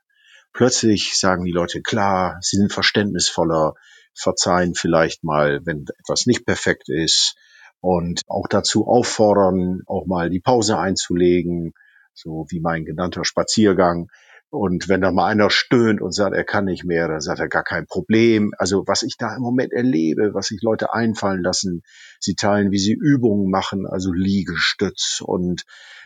Plötzlich 0.52 1.18
sagen 1.18 1.44
die 1.44 1.50
Leute, 1.50 1.82
klar, 1.82 2.38
sie 2.40 2.56
sind 2.56 2.72
verständnisvoller, 2.72 3.74
verzeihen 4.14 4.76
vielleicht 4.76 5.24
mal, 5.24 5.60
wenn 5.64 5.84
etwas 5.98 6.26
nicht 6.26 6.46
perfekt 6.46 6.88
ist 6.88 7.34
und 7.80 8.22
auch 8.28 8.46
dazu 8.48 8.86
auffordern, 8.86 9.80
auch 9.86 10.06
mal 10.06 10.30
die 10.30 10.38
Pause 10.38 10.78
einzulegen, 10.78 11.72
so 12.12 12.46
wie 12.48 12.60
mein 12.60 12.84
genannter 12.84 13.24
Spaziergang. 13.24 14.08
Und 14.50 14.88
wenn 14.88 15.00
da 15.00 15.10
mal 15.10 15.26
einer 15.26 15.50
stöhnt 15.50 16.00
und 16.00 16.14
sagt, 16.14 16.36
er 16.36 16.44
kann 16.44 16.66
nicht 16.66 16.84
mehr, 16.84 17.08
dann 17.08 17.20
sagt 17.20 17.40
er 17.40 17.48
gar 17.48 17.64
kein 17.64 17.88
Problem. 17.88 18.52
Also 18.56 18.84
was 18.86 19.02
ich 19.02 19.16
da 19.16 19.34
im 19.34 19.42
Moment 19.42 19.72
erlebe, 19.72 20.32
was 20.32 20.46
sich 20.46 20.62
Leute 20.62 20.94
einfallen 20.94 21.42
lassen, 21.42 21.82
sie 22.20 22.36
teilen, 22.36 22.70
wie 22.70 22.78
sie 22.78 22.92
Übungen 22.92 23.50
machen, 23.50 23.84
also 23.84 24.12
Liegestütz 24.12 25.20
und 25.20 25.64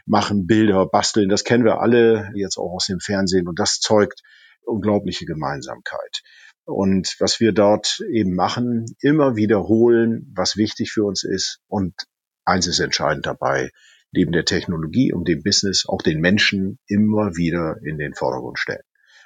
machen 0.08 0.46
Bilder, 0.46 0.86
basteln. 0.86 1.28
Das 1.28 1.44
kennen 1.44 1.64
wir 1.64 1.80
alle 1.80 2.30
jetzt 2.34 2.56
auch 2.56 2.72
aus 2.72 2.86
dem 2.86 3.00
Fernsehen 3.00 3.46
und 3.46 3.58
das 3.58 3.78
zeugt 3.80 4.22
unglaubliche 4.64 5.24
Gemeinsamkeit. 5.24 6.22
Und 6.64 7.16
was 7.18 7.40
wir 7.40 7.52
dort 7.52 8.00
eben 8.10 8.34
machen, 8.34 8.84
immer 9.00 9.36
wiederholen, 9.36 10.30
was 10.34 10.56
wichtig 10.56 10.92
für 10.92 11.04
uns 11.04 11.24
ist. 11.24 11.60
Und 11.66 11.94
eins 12.44 12.66
ist 12.66 12.80
entscheidend 12.80 13.24
dabei, 13.26 13.70
neben 14.12 14.32
der 14.32 14.44
Technologie 14.44 15.12
und 15.12 15.28
dem 15.28 15.42
Business 15.42 15.86
auch 15.86 16.02
den 16.02 16.20
Menschen 16.20 16.78
immer 16.86 17.36
wieder 17.36 17.76
in 17.82 17.98
den 17.98 18.14
Vordergrund 18.14 18.58
stellen. 18.58 18.82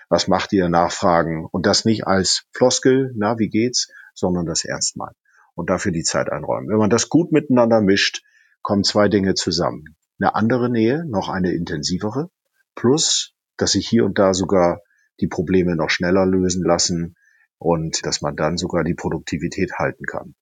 Was 0.09 0.29
macht 0.29 0.53
ihr? 0.53 0.69
Nachfragen 0.69 1.47
und 1.51 1.67
das 1.67 1.85
nicht 1.85 2.07
als 2.07 2.45
Floskel, 2.53 3.13
na, 3.17 3.39
wie 3.39 3.49
geht's, 3.49 3.89
sondern 4.15 4.47
das 4.47 4.65
ernst 4.65 4.97
meinen 4.97 5.17
und 5.55 5.71
dafür 5.71 5.93
die 5.93 6.03
Zeit 6.03 6.31
einräumen. 6.31 6.69
Wenn 6.69 6.79
man 6.79 6.91
das 6.91 7.09
gut 7.09 7.33
miteinander 7.33 7.81
mischt, 7.81 8.23
kommen 8.63 8.85
zwei 8.85 9.09
Dinge 9.09 9.35
zusammen. 9.35 9.97
Eine 10.23 10.37
andere 10.37 10.71
Nähe, 10.71 11.05
noch 11.05 11.29
eine 11.29 11.51
intensivere, 11.51 12.31
plus, 12.77 13.35
dass 13.57 13.73
sich 13.73 13.89
hier 13.89 14.05
und 14.05 14.21
da 14.21 14.35
sogar 14.35 14.81
die 15.19 15.27
Probleme 15.27 15.75
noch 15.75 15.91
schneller 15.91 16.25
lösen 16.27 16.63
lassen 16.63 17.17
und 17.59 18.07
dass 18.07 18.21
man 18.21 18.37
dann 18.37 18.57
sogar 18.57 18.85
die 18.85 18.95
Produktivität 18.95 19.73
halten 19.81 20.05
kann. 20.07 20.37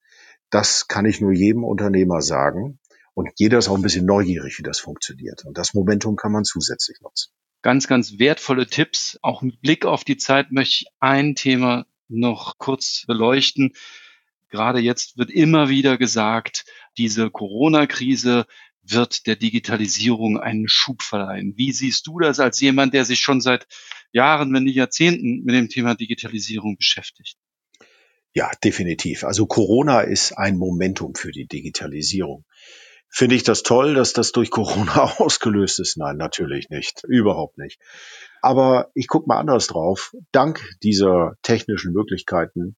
Das 0.51 0.87
kann 0.87 1.07
ich 1.07 1.23
nur 1.23 1.33
jedem 1.33 1.65
Unternehmer 1.65 2.21
sagen. 2.21 2.79
Und 3.15 3.31
jeder 3.37 3.57
ist 3.57 3.69
auch 3.69 3.75
ein 3.75 3.81
bisschen 3.81 4.05
neugierig, 4.05 4.59
wie 4.59 4.63
das 4.63 4.81
funktioniert. 4.81 5.47
Und 5.47 5.57
das 5.57 5.73
Momentum 5.73 6.15
kann 6.15 6.33
man 6.33 6.45
zusätzlich 6.45 7.01
nutzen. 7.01 7.33
Ganz, 7.63 7.89
ganz 7.89 8.19
wertvolle 8.19 8.67
Tipps. 8.67 9.19
Auch 9.23 9.41
mit 9.41 9.63
Blick 9.63 9.87
auf 9.87 10.05
die 10.05 10.19
Zeit 10.19 10.53
möchte 10.53 10.83
ich 10.83 10.87
ein 11.01 11.37
Thema 11.37 11.87
noch 12.07 12.59
kurz 12.59 13.05
beleuchten. 13.07 13.73
Gerade 14.51 14.81
jetzt 14.81 15.17
wird 15.17 15.31
immer 15.31 15.71
wieder 15.71 15.97
gesagt, 15.97 16.67
diese 16.99 17.31
Corona-Krise 17.31 18.45
wird 18.83 19.27
der 19.27 19.37
Digitalisierung 19.37 20.39
einen 20.39 20.69
Schub 20.69 21.03
verleihen. 21.03 21.55
Wie 21.57 21.73
siehst 21.73 22.07
du 22.07 22.19
das 22.19 22.41
als 22.41 22.61
jemand, 22.61 22.95
der 22.95 23.05
sich 23.05 23.21
schon 23.21 23.41
seit 23.41 23.67
Jahren, 24.13 24.53
wenn 24.53 24.65
nicht 24.65 24.77
Jahrzehnten 24.77 25.43
mit 25.45 25.55
dem 25.55 25.69
Thema 25.69 25.95
Digitalisierung 25.95 26.77
beschäftigt? 26.77 27.37
Ja, 28.33 28.51
definitiv. 28.63 29.25
Also 29.25 29.47
Corona 29.47 30.03
ist 30.03 30.33
ein 30.39 30.57
Momentum 30.57 31.15
für 31.15 31.33
die 31.33 31.47
Digitalisierung. 31.47 32.45
Finde 33.09 33.35
ich 33.35 33.43
das 33.43 33.65
toll, 33.65 33.95
dass 33.95 34.13
das 34.13 34.31
durch 34.31 34.51
Corona 34.51 35.03
ausgelöst 35.19 35.81
ist? 35.81 35.97
Nein, 35.97 36.17
natürlich 36.17 36.71
nicht. 36.71 37.03
Überhaupt 37.05 37.59
nicht. 37.59 37.81
Aber 38.41 38.91
ich 38.95 39.09
gucke 39.09 39.29
mal 39.29 39.39
anders 39.39 39.67
drauf. 39.67 40.15
Dank 40.31 40.65
dieser 40.83 41.35
technischen 41.43 41.93
Möglichkeiten 41.93 42.77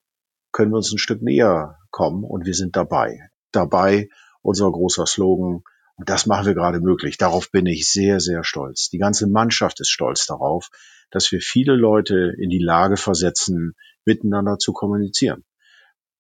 können 0.51 0.73
wir 0.73 0.79
uns 0.79 0.93
ein 0.93 0.99
Stück 0.99 1.21
näher 1.21 1.79
kommen 1.91 2.25
und 2.25 2.47
wir 2.47 2.55
sind 2.55 2.77
dabei. 2.77 3.19
Dabei 3.53 4.09
unser 4.41 4.71
großer 4.71 5.07
Slogan. 5.07 5.63
Und 5.97 6.09
das 6.09 6.27
machen 6.27 6.47
wir 6.47 6.55
gerade 6.55 6.81
möglich. 6.81 7.19
Darauf 7.19 7.51
bin 7.51 7.67
ich 7.67 7.91
sehr, 7.91 8.21
sehr 8.21 8.45
stolz. 8.45 8.89
Die 8.89 8.99
ganze 8.99 9.27
Mannschaft 9.27 9.81
ist 9.81 9.91
stolz 9.91 10.27
darauf, 10.27 10.69
dass 11.11 11.31
wir 11.31 11.41
viele 11.41 11.75
Leute 11.75 12.33
in 12.39 12.49
die 12.49 12.63
Lage 12.63 12.97
versetzen, 12.97 13.75
miteinander 14.05 14.59
zu 14.59 14.73
kommunizieren. 14.73 15.45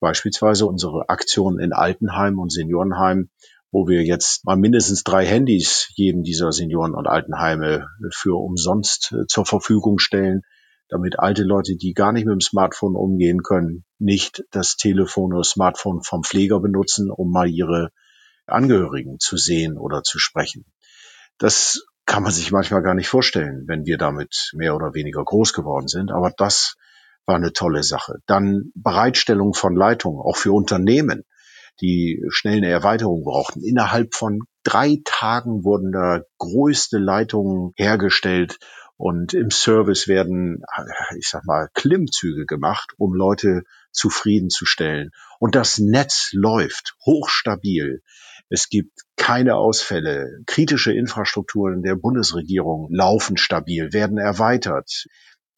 Beispielsweise 0.00 0.66
unsere 0.66 1.08
Aktion 1.08 1.58
in 1.58 1.72
Altenheim 1.72 2.38
und 2.38 2.52
Seniorenheim 2.52 3.30
wo 3.72 3.88
wir 3.88 4.04
jetzt 4.04 4.44
mal 4.44 4.56
mindestens 4.56 5.02
drei 5.02 5.24
Handys 5.24 5.90
jedem 5.94 6.22
dieser 6.22 6.52
Senioren- 6.52 6.94
und 6.94 7.06
Altenheime 7.08 7.88
für 8.10 8.38
umsonst 8.38 9.12
äh, 9.12 9.26
zur 9.26 9.46
Verfügung 9.46 9.98
stellen, 9.98 10.42
damit 10.88 11.18
alte 11.18 11.42
Leute, 11.42 11.76
die 11.76 11.94
gar 11.94 12.12
nicht 12.12 12.26
mit 12.26 12.34
dem 12.34 12.42
Smartphone 12.42 12.96
umgehen 12.96 13.42
können, 13.42 13.84
nicht 13.98 14.44
das 14.50 14.76
Telefon 14.76 15.32
oder 15.32 15.42
Smartphone 15.42 16.02
vom 16.02 16.22
Pfleger 16.22 16.60
benutzen, 16.60 17.10
um 17.10 17.32
mal 17.32 17.48
ihre 17.48 17.90
Angehörigen 18.46 19.18
zu 19.18 19.36
sehen 19.36 19.78
oder 19.78 20.02
zu 20.02 20.18
sprechen. 20.18 20.64
Das 21.38 21.84
kann 22.06 22.22
man 22.22 22.32
sich 22.32 22.50
manchmal 22.52 22.82
gar 22.82 22.94
nicht 22.94 23.08
vorstellen, 23.08 23.64
wenn 23.66 23.86
wir 23.86 23.98
damit 23.98 24.50
mehr 24.54 24.74
oder 24.74 24.94
weniger 24.94 25.24
groß 25.24 25.52
geworden 25.52 25.88
sind. 25.88 26.10
Aber 26.10 26.32
das 26.36 26.76
war 27.26 27.36
eine 27.36 27.52
tolle 27.52 27.82
Sache. 27.82 28.16
Dann 28.26 28.72
Bereitstellung 28.74 29.54
von 29.54 29.76
Leitungen, 29.76 30.20
auch 30.20 30.36
für 30.36 30.52
Unternehmen 30.52 31.24
die 31.80 32.22
schnell 32.28 32.58
eine 32.58 32.68
Erweiterung 32.68 33.24
brauchten. 33.24 33.62
Innerhalb 33.62 34.14
von 34.14 34.40
drei 34.62 35.00
Tagen 35.04 35.64
wurden 35.64 35.92
da 35.92 36.22
größte 36.38 36.98
Leitungen 36.98 37.72
hergestellt 37.76 38.58
und 38.96 39.34
im 39.34 39.50
Service 39.50 40.06
werden, 40.06 40.62
ich 41.16 41.28
sag 41.28 41.44
mal, 41.44 41.68
Klimmzüge 41.74 42.46
gemacht, 42.46 42.92
um 42.98 43.14
Leute 43.14 43.62
zufriedenzustellen. 43.90 45.10
Und 45.40 45.54
das 45.54 45.78
Netz 45.78 46.30
läuft 46.32 46.94
hochstabil. 47.04 48.02
Es 48.54 48.68
gibt 48.68 49.00
keine 49.16 49.56
Ausfälle. 49.56 50.42
Kritische 50.44 50.92
Infrastrukturen 50.92 51.80
der 51.80 51.94
Bundesregierung 51.94 52.88
laufen 52.90 53.38
stabil, 53.38 53.94
werden 53.94 54.18
erweitert. 54.18 55.06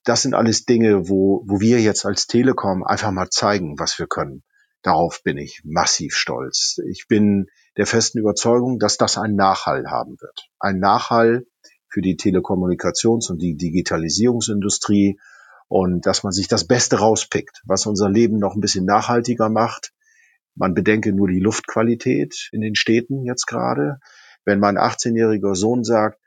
Das 0.05 0.23
sind 0.23 0.35
alles 0.35 0.65
Dinge, 0.65 1.09
wo, 1.09 1.43
wo 1.45 1.59
wir 1.59 1.81
jetzt 1.81 2.07
als 2.07 2.29
Telekom 2.29 2.85
einfach 2.85 3.11
mal 3.11 3.31
zeigen, 3.31 3.81
was 3.81 3.99
wir 3.99 4.07
können. 4.07 4.45
Darauf 4.83 5.25
bin 5.25 5.39
ich 5.39 5.63
massiv 5.65 6.15
stolz. 6.15 6.77
Ich 6.89 7.09
bin 7.09 7.47
der 7.77 7.87
festen 7.87 8.21
Überzeugung, 8.21 8.79
dass 8.79 8.97
das 8.97 9.19
einen 9.19 9.35
Nachhall 9.35 9.91
haben 9.91 10.15
wird. 10.21 10.49
Ein 10.61 10.79
Nachhall 10.79 11.47
für 11.89 12.01
die 12.01 12.15
Telekommunikations- 12.17 13.29
und 13.29 13.43
die 13.43 13.57
Digitalisierungsindustrie 13.57 15.19
und 15.67 16.07
dass 16.07 16.23
man 16.23 16.33
sich 16.33 16.47
das 16.47 16.69
Beste 16.69 17.01
rauspickt, 17.01 17.61
was 17.65 17.87
unser 17.87 18.09
Leben 18.09 18.39
noch 18.39 18.55
ein 18.55 18.61
bisschen 18.61 18.85
nachhaltiger 18.85 19.49
macht, 19.49 19.93
Man 20.55 20.75
bedenke 20.75 21.13
nur 21.13 21.29
die 21.29 21.41
Luftqualität 21.41 22.49
in 22.53 22.61
den 22.61 22.75
Städten 22.75 23.25
jetzt 23.25 23.47
gerade. 23.47 23.99
Wenn 24.45 24.61
mein 24.61 24.77
18-jähriger 24.77 25.55
Sohn 25.55 25.85
sagt, 25.85 26.19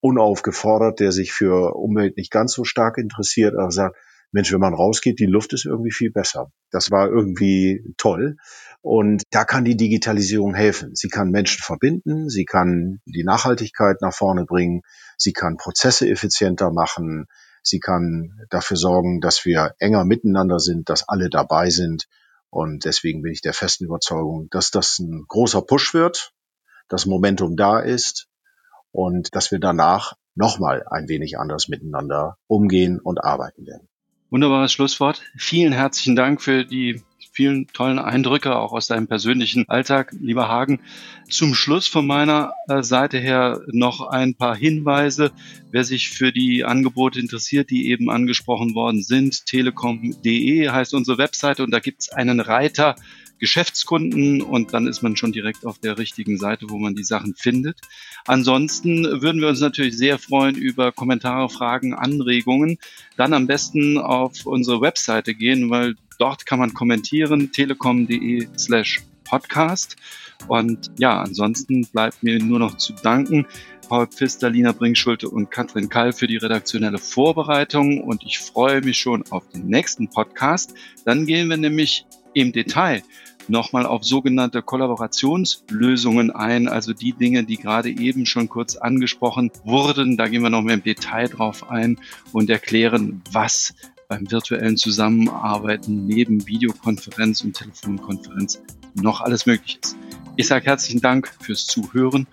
unaufgefordert, 0.00 1.00
der 1.00 1.12
sich 1.12 1.32
für 1.32 1.76
Umwelt 1.76 2.16
nicht 2.16 2.30
ganz 2.30 2.52
so 2.52 2.64
stark 2.64 2.98
interessiert, 2.98 3.54
aber 3.54 3.70
sagt, 3.70 3.96
Mensch, 4.32 4.50
wenn 4.50 4.60
man 4.60 4.74
rausgeht, 4.74 5.20
die 5.20 5.26
Luft 5.26 5.52
ist 5.52 5.66
irgendwie 5.66 5.92
viel 5.92 6.10
besser. 6.10 6.50
Das 6.70 6.90
war 6.90 7.08
irgendwie 7.08 7.94
toll. 7.98 8.36
Und 8.80 9.22
da 9.30 9.44
kann 9.44 9.64
die 9.64 9.76
Digitalisierung 9.76 10.54
helfen. 10.54 10.94
Sie 10.94 11.08
kann 11.08 11.30
Menschen 11.30 11.62
verbinden, 11.62 12.30
sie 12.30 12.46
kann 12.46 13.00
die 13.04 13.24
Nachhaltigkeit 13.24 13.98
nach 14.00 14.14
vorne 14.14 14.46
bringen, 14.46 14.80
sie 15.18 15.34
kann 15.34 15.58
Prozesse 15.58 16.08
effizienter 16.08 16.72
machen, 16.72 17.26
sie 17.62 17.78
kann 17.78 18.40
dafür 18.48 18.78
sorgen, 18.78 19.20
dass 19.20 19.44
wir 19.44 19.74
enger 19.78 20.04
miteinander 20.04 20.58
sind, 20.58 20.88
dass 20.88 21.06
alle 21.06 21.28
dabei 21.28 21.68
sind. 21.68 22.08
Und 22.52 22.84
deswegen 22.84 23.22
bin 23.22 23.32
ich 23.32 23.40
der 23.40 23.54
festen 23.54 23.86
Überzeugung, 23.86 24.48
dass 24.50 24.70
das 24.70 24.98
ein 24.98 25.24
großer 25.26 25.62
Push 25.62 25.94
wird, 25.94 26.34
das 26.90 27.06
Momentum 27.06 27.56
da 27.56 27.80
ist 27.80 28.28
und 28.90 29.34
dass 29.34 29.50
wir 29.50 29.58
danach 29.58 30.12
nochmal 30.34 30.84
ein 30.90 31.08
wenig 31.08 31.38
anders 31.38 31.68
miteinander 31.68 32.36
umgehen 32.48 33.00
und 33.00 33.24
arbeiten 33.24 33.66
werden. 33.66 33.88
Wunderbares 34.28 34.70
Schlusswort. 34.70 35.22
Vielen 35.38 35.72
herzlichen 35.72 36.14
Dank 36.14 36.42
für 36.42 36.66
die 36.66 37.02
vielen 37.32 37.66
tollen 37.68 37.98
Eindrücke 37.98 38.56
auch 38.56 38.72
aus 38.72 38.86
deinem 38.86 39.06
persönlichen 39.06 39.68
Alltag, 39.68 40.14
lieber 40.20 40.48
Hagen. 40.48 40.80
Zum 41.28 41.54
Schluss 41.54 41.86
von 41.86 42.06
meiner 42.06 42.52
äh, 42.68 42.82
Seite 42.82 43.18
her 43.18 43.62
noch 43.68 44.06
ein 44.06 44.34
paar 44.34 44.54
Hinweise. 44.54 45.32
Wer 45.70 45.84
sich 45.84 46.10
für 46.10 46.30
die 46.30 46.64
Angebote 46.64 47.18
interessiert, 47.18 47.70
die 47.70 47.88
eben 47.88 48.10
angesprochen 48.10 48.74
worden 48.74 49.02
sind, 49.02 49.46
telekom.de 49.46 50.68
heißt 50.68 50.94
unsere 50.94 51.18
Webseite 51.18 51.64
und 51.64 51.70
da 51.70 51.80
gibt 51.80 52.02
es 52.02 52.08
einen 52.10 52.40
Reiter 52.40 52.96
Geschäftskunden 53.42 54.40
und 54.40 54.72
dann 54.72 54.86
ist 54.86 55.02
man 55.02 55.16
schon 55.16 55.32
direkt 55.32 55.66
auf 55.66 55.76
der 55.76 55.98
richtigen 55.98 56.38
Seite, 56.38 56.66
wo 56.68 56.78
man 56.78 56.94
die 56.94 57.02
Sachen 57.02 57.34
findet. 57.34 57.76
Ansonsten 58.24 59.04
würden 59.20 59.40
wir 59.40 59.48
uns 59.48 59.58
natürlich 59.58 59.98
sehr 59.98 60.20
freuen 60.20 60.54
über 60.54 60.92
Kommentare, 60.92 61.48
Fragen, 61.48 61.92
Anregungen. 61.92 62.78
Dann 63.16 63.32
am 63.32 63.48
besten 63.48 63.98
auf 63.98 64.46
unsere 64.46 64.80
Webseite 64.80 65.34
gehen, 65.34 65.70
weil 65.70 65.96
dort 66.22 66.46
kann 66.46 66.60
man 66.60 66.72
kommentieren, 66.72 67.50
telekom.de 67.50 68.46
slash 68.56 69.02
podcast. 69.24 69.96
Und 70.46 70.92
ja, 70.98 71.20
ansonsten 71.20 71.84
bleibt 71.92 72.22
mir 72.22 72.38
nur 72.38 72.60
noch 72.60 72.76
zu 72.76 72.92
danken. 72.92 73.44
Paul 73.88 74.06
Pfister, 74.06 74.48
Lina 74.48 74.70
Bringschulte 74.70 75.28
und 75.28 75.50
Katrin 75.50 75.88
Kall 75.88 76.12
für 76.12 76.28
die 76.28 76.36
redaktionelle 76.36 76.98
Vorbereitung 76.98 78.00
und 78.00 78.22
ich 78.24 78.38
freue 78.38 78.82
mich 78.82 78.98
schon 78.98 79.24
auf 79.30 79.48
den 79.48 79.66
nächsten 79.66 80.10
Podcast. 80.10 80.74
Dann 81.04 81.26
gehen 81.26 81.50
wir 81.50 81.56
nämlich 81.56 82.06
im 82.34 82.52
Detail 82.52 83.02
nochmal 83.48 83.84
auf 83.84 84.04
sogenannte 84.04 84.62
Kollaborationslösungen 84.62 86.30
ein, 86.30 86.68
also 86.68 86.92
die 86.92 87.14
Dinge, 87.14 87.42
die 87.42 87.56
gerade 87.56 87.90
eben 87.90 88.26
schon 88.26 88.48
kurz 88.48 88.76
angesprochen 88.76 89.50
wurden. 89.64 90.16
Da 90.16 90.28
gehen 90.28 90.42
wir 90.42 90.50
noch 90.50 90.62
mehr 90.62 90.74
im 90.74 90.84
Detail 90.84 91.26
drauf 91.26 91.68
ein 91.68 91.98
und 92.30 92.48
erklären, 92.48 93.22
was 93.32 93.74
beim 94.12 94.30
virtuellen 94.30 94.76
Zusammenarbeiten 94.76 96.04
neben 96.06 96.46
Videokonferenz 96.46 97.40
und 97.40 97.56
Telefonkonferenz 97.56 98.60
noch 98.92 99.22
alles 99.22 99.46
möglich 99.46 99.78
ist. 99.82 99.96
Ich 100.36 100.48
sage 100.48 100.66
herzlichen 100.66 101.00
Dank 101.00 101.32
fürs 101.40 101.64
Zuhören 101.66 102.26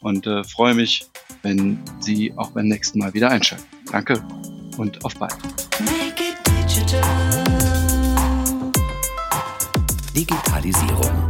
und 0.00 0.26
äh, 0.26 0.42
freue 0.42 0.74
mich, 0.74 1.06
wenn 1.42 1.78
Sie 2.00 2.32
auch 2.34 2.50
beim 2.50 2.66
nächsten 2.66 2.98
Mal 2.98 3.14
wieder 3.14 3.30
einschalten. 3.30 3.64
Danke 3.92 4.20
und 4.76 5.04
auf 5.04 5.14
bald. 5.14 5.36
Digitalisierung. 10.16 11.29